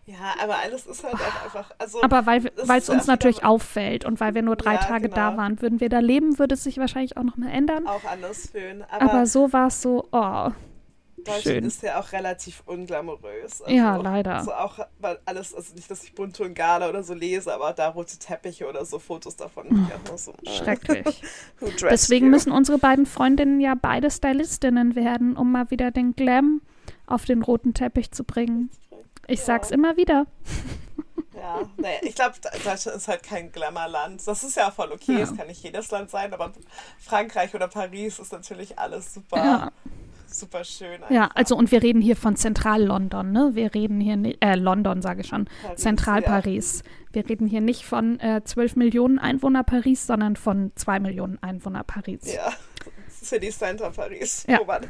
[0.05, 1.71] Ja, aber alles ist halt auch einfach.
[1.79, 5.15] Also, aber weil es uns natürlich auffällt und weil wir nur drei ja, Tage genau.
[5.15, 7.87] da waren, würden wir da leben, würde es sich wahrscheinlich auch noch mal ändern.
[7.87, 8.83] Auch anders fühlen.
[8.89, 10.51] Aber, aber so war es so, oh.
[11.25, 11.65] Deutschland Schön.
[11.65, 13.61] ist ja auch relativ unglamourös.
[13.61, 14.35] Also, ja, leider.
[14.35, 17.73] Also auch, weil alles, also nicht, dass ich bunte und Gala oder so lese, aber
[17.73, 19.67] da rote Teppiche oder so Fotos davon.
[19.69, 19.91] Mhm.
[20.15, 21.21] So, äh, Schrecklich.
[21.81, 22.31] Deswegen you?
[22.31, 26.61] müssen unsere beiden Freundinnen ja beide Stylistinnen werden, um mal wieder den Glam
[27.07, 28.69] auf den roten Teppich zu bringen.
[29.27, 29.45] Ich ja.
[29.45, 30.27] sag's immer wieder.
[31.37, 32.33] Ja, naja, ich glaube,
[32.63, 34.25] Deutschland ist halt kein Glamourland.
[34.25, 36.53] Das ist ja voll okay, es kann nicht jedes Land sein, aber
[36.97, 39.37] Frankreich oder Paris ist natürlich alles super.
[39.37, 39.71] Ja
[40.39, 40.93] super schön.
[40.93, 41.11] Einfach.
[41.11, 43.51] Ja, also und wir reden hier von Zentral-London, ne?
[43.53, 46.83] Wir reden hier, nicht, äh, London sage ich schon, Zentral-Paris.
[46.83, 46.91] Ja.
[47.13, 51.83] Wir reden hier nicht von äh, 12 Millionen Einwohner Paris, sondern von 2 Millionen Einwohner
[51.83, 52.33] Paris.
[52.33, 52.51] Ja.
[53.25, 54.59] City Center Paris, ja.
[54.59, 54.85] wo man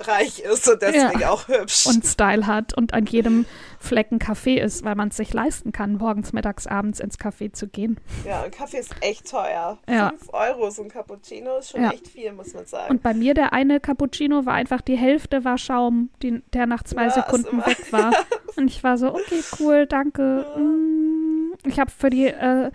[0.00, 1.30] reich ist und deswegen ja.
[1.30, 1.86] auch hübsch.
[1.86, 3.46] Und Style hat und an jedem
[3.78, 7.68] Flecken Kaffee ist, weil man es sich leisten kann, morgens, mittags, abends ins Café zu
[7.68, 7.98] gehen.
[8.24, 9.78] Ja, und Kaffee ist echt teuer.
[9.88, 10.10] Ja.
[10.10, 11.90] 5 Euro so ein Cappuccino ist schon ja.
[11.90, 12.90] echt viel, muss man sagen.
[12.90, 16.82] Und bei mir der eine Cappuccino war einfach die Hälfte war Schaum, die, der nach
[16.82, 18.12] zwei Sekunden weg war.
[18.56, 20.46] und ich war so, okay, cool, danke.
[20.56, 21.54] Mm.
[21.66, 22.70] Ich habe für die äh,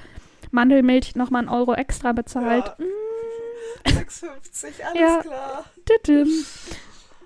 [0.52, 2.76] Mandelmilch nochmal einen Euro extra bezahlt.
[2.80, 3.09] Mm.
[3.86, 5.22] 6,50, alles ja.
[5.22, 5.66] klar.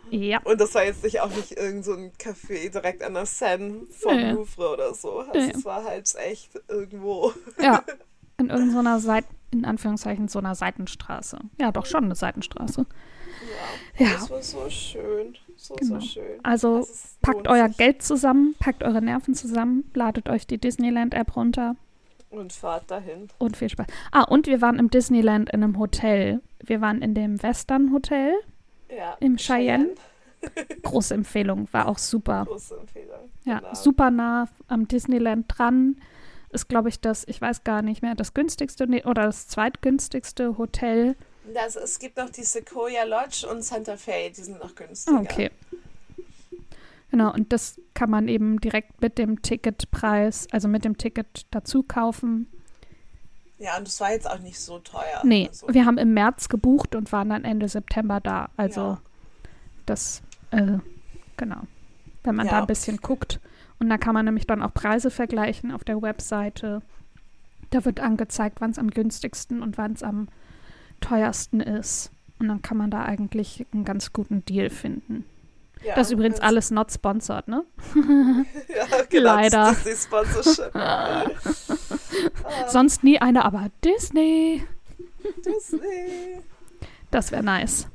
[0.09, 0.39] Ja.
[0.43, 3.87] Und das war jetzt nicht auch nicht irgend so ein Café direkt an der Seine
[3.89, 4.31] vom nee.
[4.31, 5.19] Louvre oder so.
[5.19, 5.53] Also nee.
[5.55, 7.33] es war halt echt irgendwo.
[7.59, 7.83] Ja.
[8.37, 11.37] In irgendeiner Seite, in Anführungszeichen, so einer Seitenstraße.
[11.59, 12.85] Ja, doch schon eine Seitenstraße.
[13.97, 14.13] Ja, ja.
[14.13, 15.37] das war so schön.
[15.55, 15.99] So, genau.
[15.99, 16.39] so schön.
[16.41, 16.87] Also
[17.21, 17.77] packt euer sich.
[17.77, 21.75] Geld zusammen, packt eure Nerven zusammen, ladet euch die Disneyland-App runter
[22.33, 23.27] und fahrt dahin.
[23.37, 23.87] Und viel Spaß.
[24.11, 26.41] Ah, und wir waren im Disneyland in einem Hotel.
[26.63, 28.33] Wir waren in dem Western Hotel.
[28.89, 29.17] Ja.
[29.19, 29.89] Im Cheyenne.
[30.83, 32.45] Große Empfehlung, war auch super.
[32.45, 33.31] Große Empfehlung.
[33.45, 33.73] Ja, genau.
[33.73, 36.01] super nah am Disneyland dran.
[36.49, 41.15] Ist, glaube ich, das, ich weiß gar nicht mehr, das günstigste oder das zweitgünstigste Hotel.
[41.53, 45.19] Das, es gibt noch die Sequoia Lodge und Santa Fe, die sind noch günstiger.
[45.19, 45.49] Okay.
[47.13, 51.83] Genau, und das kann man eben direkt mit dem Ticketpreis, also mit dem Ticket dazu
[51.83, 52.47] kaufen.
[53.59, 55.21] Ja, und es war jetzt auch nicht so teuer.
[55.23, 55.67] Nee, also.
[55.69, 58.49] wir haben im März gebucht und waren dann Ende September da.
[58.57, 59.01] Also ja.
[59.85, 60.79] das, äh,
[61.37, 61.61] genau.
[62.23, 62.53] Wenn man ja.
[62.53, 63.39] da ein bisschen guckt.
[63.77, 66.81] Und da kann man nämlich dann auch Preise vergleichen auf der Webseite.
[67.69, 70.29] Da wird angezeigt, wann es am günstigsten und wann es am
[70.99, 72.09] teuersten ist.
[72.39, 75.25] Und dann kann man da eigentlich einen ganz guten Deal finden.
[75.83, 77.65] Ja, das ist übrigens alles not sponsored, ne?
[78.75, 79.75] ja, genau, Leider.
[79.75, 80.71] Disney Sponsorship.
[82.69, 84.65] Sonst nie eine, aber Disney.
[85.45, 86.41] Disney.
[87.11, 87.87] Das wäre nice.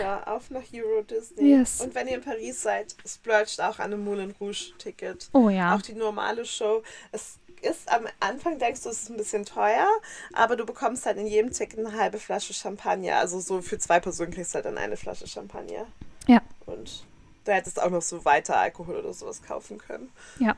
[0.00, 1.50] Ja, auf nach Euro Disney.
[1.50, 1.80] Yes.
[1.80, 5.28] Und wenn ihr in Paris seid, splurgt auch an einem Moulin Rouge Ticket.
[5.32, 5.74] Oh ja.
[5.74, 6.82] Auch die normale Show.
[7.12, 9.88] Es ist am Anfang, denkst du, es ist ein bisschen teuer,
[10.32, 13.16] aber du bekommst halt in jedem Ticket eine halbe Flasche Champagner.
[13.16, 15.86] Also so für zwei Personen kriegst du halt dann eine Flasche Champagner.
[16.26, 16.42] Ja.
[16.66, 17.04] Und
[17.46, 20.10] da hättest du auch noch so weiter Alkohol oder sowas kaufen können.
[20.38, 20.56] Ja.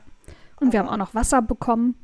[0.59, 1.95] Und Aber wir haben auch noch Wasser bekommen.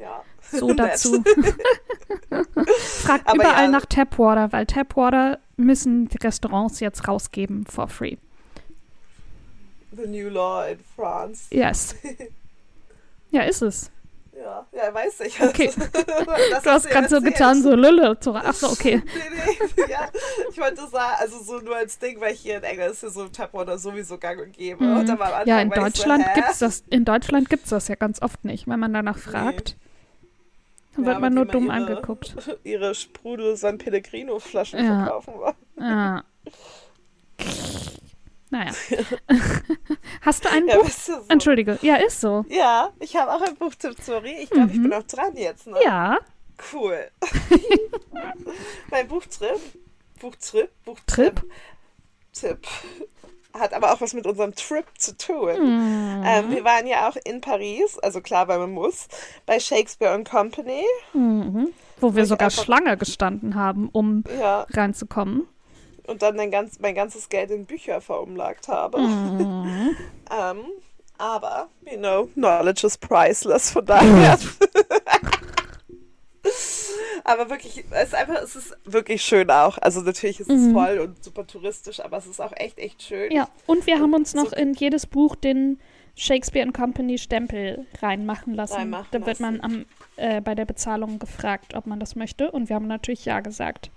[0.00, 0.22] Ja.
[0.50, 1.22] So dazu.
[2.78, 3.70] Fragt Aber überall ja.
[3.70, 8.16] nach Tapwater, weil Tapwater müssen die Restaurants jetzt rausgeben for free.
[9.92, 11.46] The new law in France.
[11.50, 11.94] Yes.
[13.30, 13.90] Ja, ist es.
[14.44, 15.40] Ja, ja, weiß ich.
[15.42, 15.70] Okay.
[16.50, 18.16] Das Du hast gerade so getan, so Lille.
[18.20, 19.02] So, ach so, okay.
[19.14, 19.20] Nee,
[19.78, 20.06] nee, ja.
[20.50, 23.26] Ich wollte sagen, also so nur als Ding, weil hier in England ist ja so
[23.28, 24.84] Tupperware sowieso gang und gäbe.
[24.84, 25.48] Und dann war am Anfang, Mhm.
[25.48, 26.84] Ja, in Deutschland so, gibt's das.
[26.90, 29.76] In Deutschland gibt's das ja ganz oft nicht, wenn man danach fragt.
[30.94, 32.34] Dann Ja, wird aber man nur dumm ihre- angeguckt.
[32.64, 35.04] ihre Sprudel San Pellegrino Flaschen Ja.
[35.04, 35.54] verkaufen wollen.
[35.80, 36.22] Ah.
[38.54, 38.72] Naja.
[40.20, 40.88] Hast du ein Ja, Buch?
[40.88, 41.12] so.
[41.28, 41.76] Entschuldige.
[41.82, 42.44] Ja, ist so.
[42.48, 44.36] Ja, ich habe auch ein Buchtipp, sorry.
[44.40, 44.82] Ich glaube, ich Mhm.
[44.84, 45.76] bin auch dran jetzt, ne?
[45.84, 46.18] Ja.
[46.72, 47.08] Cool.
[48.90, 49.58] mein Buchtrip,
[50.20, 51.50] Buchtrip, Buchtrip, Trip?
[52.32, 52.66] Tipp,
[53.52, 55.50] hat aber auch was mit unserem Trip zu tun.
[55.58, 56.22] Mhm.
[56.24, 59.08] Ähm, wir waren ja auch in Paris, also klar, weil man muss,
[59.46, 60.84] bei Shakespeare and Company.
[61.12, 61.68] Mhm.
[62.00, 65.46] Wo wir ich sogar Schlange gestanden haben, um Ja, reinzukommen.
[66.06, 68.98] Und dann mein, ganz, mein ganzes Geld in Bücher verumlagt habe.
[69.00, 69.96] Mhm.
[70.32, 70.64] Ähm,
[71.18, 74.38] aber, you know, knowledge is priceless, von daher.
[77.24, 79.78] aber wirklich, es ist einfach, es ist wirklich schön auch.
[79.78, 80.72] Also natürlich ist es Mhm.
[80.72, 83.30] voll und super touristisch, aber es ist auch echt, echt schön.
[83.32, 85.80] Ja, und wir haben uns So- noch in jedes Buch den
[86.16, 88.74] Shakespeare and Company Stempel reinmachen lassen.
[88.74, 89.64] Reinmachen da wird man lassen.
[89.64, 89.84] am,
[90.16, 92.50] äh, bei der Bezahlung gefragt, ob man das möchte.
[92.50, 93.90] Und wir haben natürlich ja gesagt.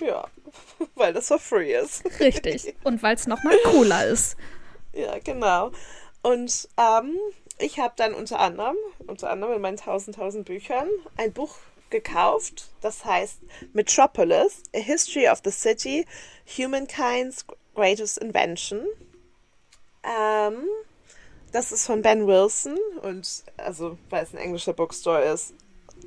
[0.00, 0.26] Ja,
[0.94, 2.04] weil das for free ist.
[2.20, 2.74] Richtig.
[2.84, 4.36] Und weil es nochmal cooler ist.
[4.92, 5.72] Ja, genau.
[6.22, 7.18] Und ähm,
[7.58, 8.76] ich habe dann unter anderem,
[9.06, 11.56] unter anderem in meinen 1000, 1000 Büchern ein Buch
[11.90, 13.40] gekauft, das heißt
[13.72, 16.06] Metropolis, A History of the City,
[16.56, 18.86] Humankind's Greatest Invention.
[20.02, 20.64] Ähm,
[21.52, 25.54] das ist von Ben Wilson und also, weil es ein englischer Bookstore ist,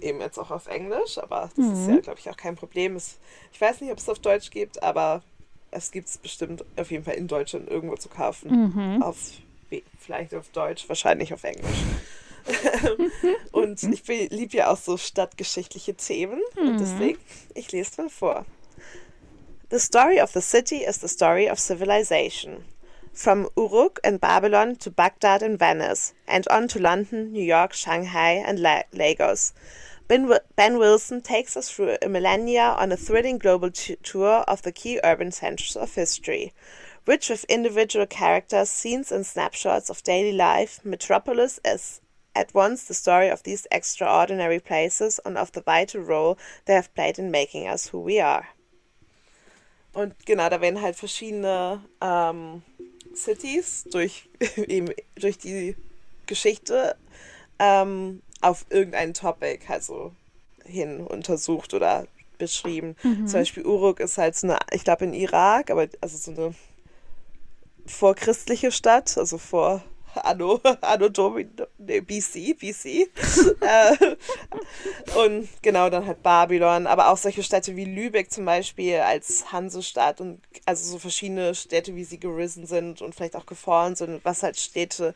[0.01, 1.95] eben jetzt auch auf Englisch, aber das ist Mhm.
[1.95, 2.95] ja, glaube ich, auch kein Problem.
[2.95, 3.17] Es,
[3.51, 5.23] ich weiß nicht, ob es auf Deutsch gibt, aber
[5.71, 8.71] es gibt es bestimmt auf jeden Fall in Deutschland irgendwo zu kaufen.
[8.73, 9.03] Mhm.
[9.03, 9.17] Auf,
[9.99, 11.79] vielleicht auf Deutsch, wahrscheinlich auf Englisch.
[13.51, 16.41] und ich liebe ja auch so stadtgeschichtliche Themen.
[16.55, 17.19] Und deswegen,
[17.53, 18.45] ich lese mal vor.
[19.69, 22.63] The story of the city is the story of civilization.
[23.17, 28.33] From Uruk and Babylon to Baghdad and Venice, and on to London, New York, Shanghai,
[28.33, 29.53] and La- Lagos.
[30.07, 34.71] Ben, ben Wilson takes us through a millennia on a thrilling global tour of the
[34.71, 36.53] key urban centers of history.
[37.07, 42.01] Rich with individual characters, scenes, and snapshots of daily life, Metropolis is
[42.35, 46.93] at once the story of these extraordinary places and of the vital role they have
[46.93, 48.49] played in making us who we are.
[49.97, 52.61] Und genau, da werden halt verschiedene ähm,
[53.17, 54.29] Cities durch,
[54.67, 55.75] eben durch die
[56.25, 56.95] Geschichte
[57.59, 60.11] ähm, auf irgendein Topic halt so
[60.63, 62.07] hin untersucht oder
[62.37, 62.95] beschrieben.
[63.25, 66.53] Zum Beispiel Uruk ist halt so eine, ich glaube in Irak, aber also so eine
[67.87, 69.83] vorchristliche Stadt, also vor
[70.25, 72.85] Anno, Anno Domini, nee, BC, BC.
[73.61, 74.15] äh,
[75.23, 80.21] und genau, dann halt Babylon, aber auch solche Städte wie Lübeck zum Beispiel als Hansestadt
[80.21, 84.43] und also so verschiedene Städte, wie sie gerissen sind und vielleicht auch gefallen sind, was
[84.43, 85.13] halt Städte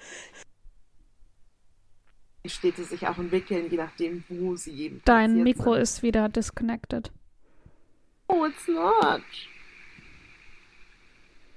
[2.44, 5.84] Städte sich auch entwickeln, je nachdem, wo sie eben Dein Mikro sind.
[5.84, 7.12] ist wieder disconnected.
[8.28, 9.22] Oh, it's not.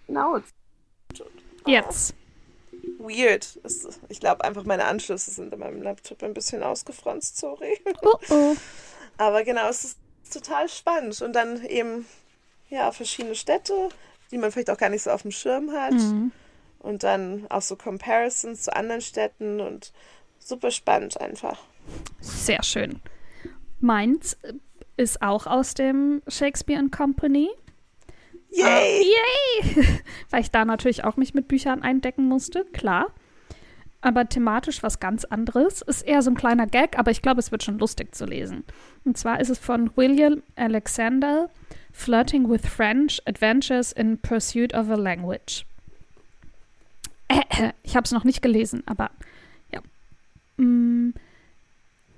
[0.08, 0.52] No, it's
[1.66, 2.14] Jetzt.
[2.98, 3.58] Weird.
[3.62, 7.78] Es- Ich glaube einfach, meine Anschlüsse sind in meinem Laptop ein bisschen ausgefranst, sorry.
[8.02, 8.56] Oh oh.
[9.16, 9.98] Aber genau, es ist
[10.32, 11.20] total spannend.
[11.22, 12.06] Und dann eben,
[12.70, 13.88] ja, verschiedene Städte,
[14.30, 15.92] die man vielleicht auch gar nicht so auf dem Schirm hat.
[15.92, 16.32] Mhm.
[16.80, 19.92] Und dann auch so Comparisons zu anderen Städten und
[20.38, 21.58] super spannend einfach.
[22.20, 23.00] Sehr schön.
[23.80, 24.52] Meins äh,
[24.96, 27.48] ist auch aus dem Shakespeare and Company.
[28.54, 29.02] Yay!
[29.02, 29.86] Yay!
[30.30, 33.06] Weil ich da natürlich auch mich mit Büchern eindecken musste, klar.
[34.00, 35.82] Aber thematisch was ganz anderes.
[35.82, 38.64] Ist eher so ein kleiner Gag, aber ich glaube, es wird schon lustig zu lesen.
[39.04, 41.48] Und zwar ist es von William Alexander,
[41.92, 45.64] Flirting with French, Adventures in Pursuit of a Language.
[47.82, 49.10] Ich habe es noch nicht gelesen, aber
[49.72, 49.80] ja.
[50.56, 51.14] Mm.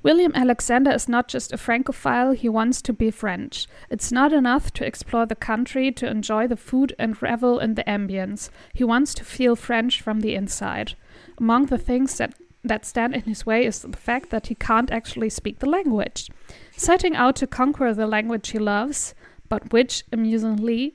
[0.06, 3.66] William Alexander is not just a Francophile, he wants to be French.
[3.90, 7.82] It's not enough to explore the country, to enjoy the food and revel in the
[7.88, 8.48] ambience.
[8.72, 10.94] He wants to feel French from the inside.
[11.38, 14.92] Among the things that, that stand in his way is the fact that he can't
[14.92, 16.30] actually speak the language.
[16.76, 19.12] Setting out to conquer the language he loves,
[19.48, 20.94] but which, amusingly,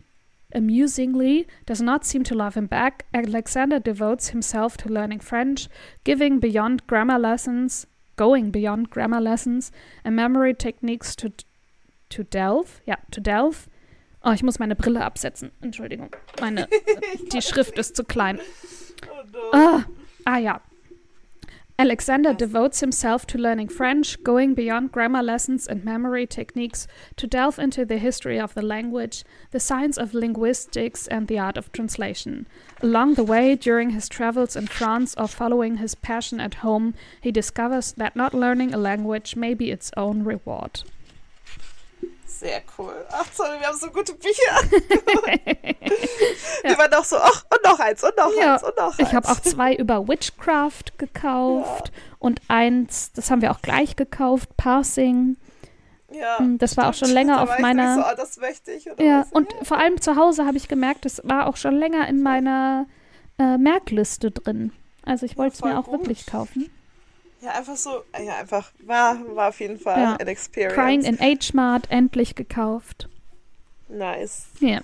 [0.55, 5.67] amusingly does not seem to love him back, Alexander devotes himself to learning French,
[6.05, 7.87] giving beyond grammar lessons,
[8.21, 9.71] going beyond grammar lessons
[10.03, 11.29] and memory techniques to
[12.09, 13.67] to delve, ja, to delve.
[14.23, 15.51] Oh, ich muss meine Brille absetzen.
[15.61, 16.15] Entschuldigung.
[16.39, 16.67] Meine
[17.33, 18.39] die Schrift ist zu klein.
[19.09, 19.39] Oh no.
[19.53, 19.85] Ah,
[20.25, 20.61] ah ja.
[21.81, 27.57] Alexander devotes himself to learning French, going beyond grammar lessons and memory techniques to delve
[27.57, 32.45] into the history of the language, the science of linguistics, and the art of translation.
[32.83, 37.31] Along the way, during his travels in France or following his passion at home, he
[37.31, 40.83] discovers that not learning a language may be its own reward.
[42.41, 43.05] Sehr cool.
[43.11, 44.41] Ach toll, wir haben so gute Bücher.
[44.51, 44.61] ja.
[46.73, 48.55] Die waren doch so, ach, und noch eins, und noch ja.
[48.55, 49.07] eins, und noch eins.
[49.07, 52.01] Ich habe auch zwei über Witchcraft gekauft ja.
[52.17, 55.37] und eins, das haben wir auch gleich gekauft, Parsing.
[56.11, 57.93] Ja, hm, das war auch schon länger da auf meiner.
[57.93, 58.85] So, oh, das möchte ich.
[58.85, 59.31] ja, was.
[59.31, 62.87] und vor allem zu Hause habe ich gemerkt, das war auch schon länger in meiner
[63.37, 64.73] äh, Merkliste drin.
[65.05, 65.99] Also ich wollte es mir auch gut.
[65.99, 66.71] wirklich kaufen.
[67.41, 70.15] Ja, einfach so, ja, einfach, war, war auf jeden Fall ja.
[70.15, 70.75] ein Experience.
[70.75, 73.09] Crying in H-Mart, endlich gekauft.
[73.89, 74.45] Nice.
[74.59, 74.81] Ja.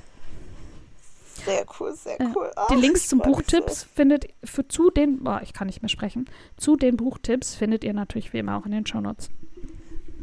[1.45, 2.51] Sehr cool, sehr cool.
[2.55, 2.68] Ja.
[2.72, 3.88] Die Links zum Buchtipps so.
[3.93, 6.28] findet für zu den, boah, ich kann nicht mehr sprechen,
[6.58, 9.30] zu den Buchtipps findet ihr natürlich wie immer auch in den Shownotes.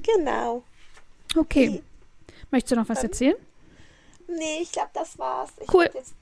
[0.02, 0.64] Genau.
[1.36, 1.68] Okay.
[1.68, 1.82] okay.
[2.50, 3.36] Möchtest du noch was Dann, erzählen?
[4.28, 5.50] Nee, ich glaube, das war's.
[5.60, 5.88] Ich cool.
[5.94, 6.14] jetzt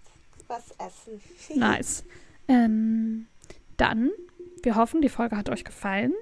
[0.47, 1.21] was essen.
[1.59, 2.05] nice.
[2.49, 3.27] Ähm,
[3.77, 4.11] dann
[4.63, 6.13] wir hoffen, die Folge hat euch gefallen.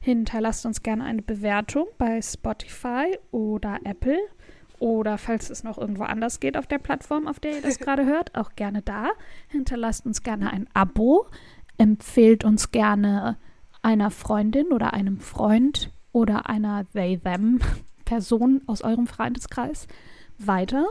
[0.00, 4.18] Hinterlasst uns gerne eine Bewertung bei Spotify oder Apple
[4.82, 8.04] oder falls es noch irgendwo anders geht auf der Plattform, auf der ihr das gerade
[8.04, 9.10] hört, auch gerne da.
[9.46, 11.26] Hinterlasst uns gerne ein Abo,
[11.78, 13.38] empfehlt uns gerne
[13.80, 17.60] einer Freundin oder einem Freund oder einer they-them
[18.04, 19.86] Person aus eurem Freundeskreis
[20.38, 20.86] weiter.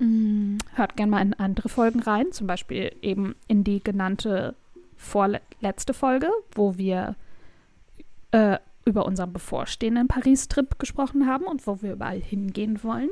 [0.00, 4.56] Mm, hört gerne mal in andere Folgen rein, zum Beispiel eben in die genannte
[5.00, 7.16] vorletzte Folge, wo wir
[8.32, 13.10] äh, über unseren bevorstehenden Paris-Trip gesprochen haben und wo wir überall hingehen wollen.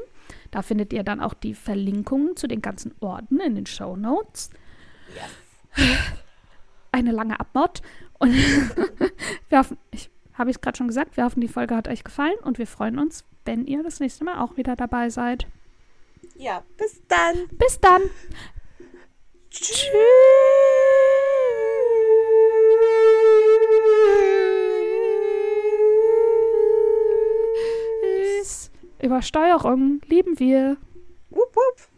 [0.50, 4.50] Da findet ihr dann auch die Verlinkungen zu den ganzen Orten in den Show Notes.
[5.14, 5.88] Yes.
[6.92, 7.82] Eine lange Abmod.
[8.18, 8.34] Und
[9.48, 12.38] wir hoffen, ich habe es gerade schon gesagt, wir hoffen, die Folge hat euch gefallen
[12.42, 15.46] und wir freuen uns, wenn ihr das nächste Mal auch wieder dabei seid.
[16.36, 17.48] Ja, bis dann.
[17.56, 18.02] Bis dann.
[19.50, 19.88] Tschüss.
[29.00, 30.76] Übersteuerung lieben wir.
[31.30, 31.97] Wupp, wupp.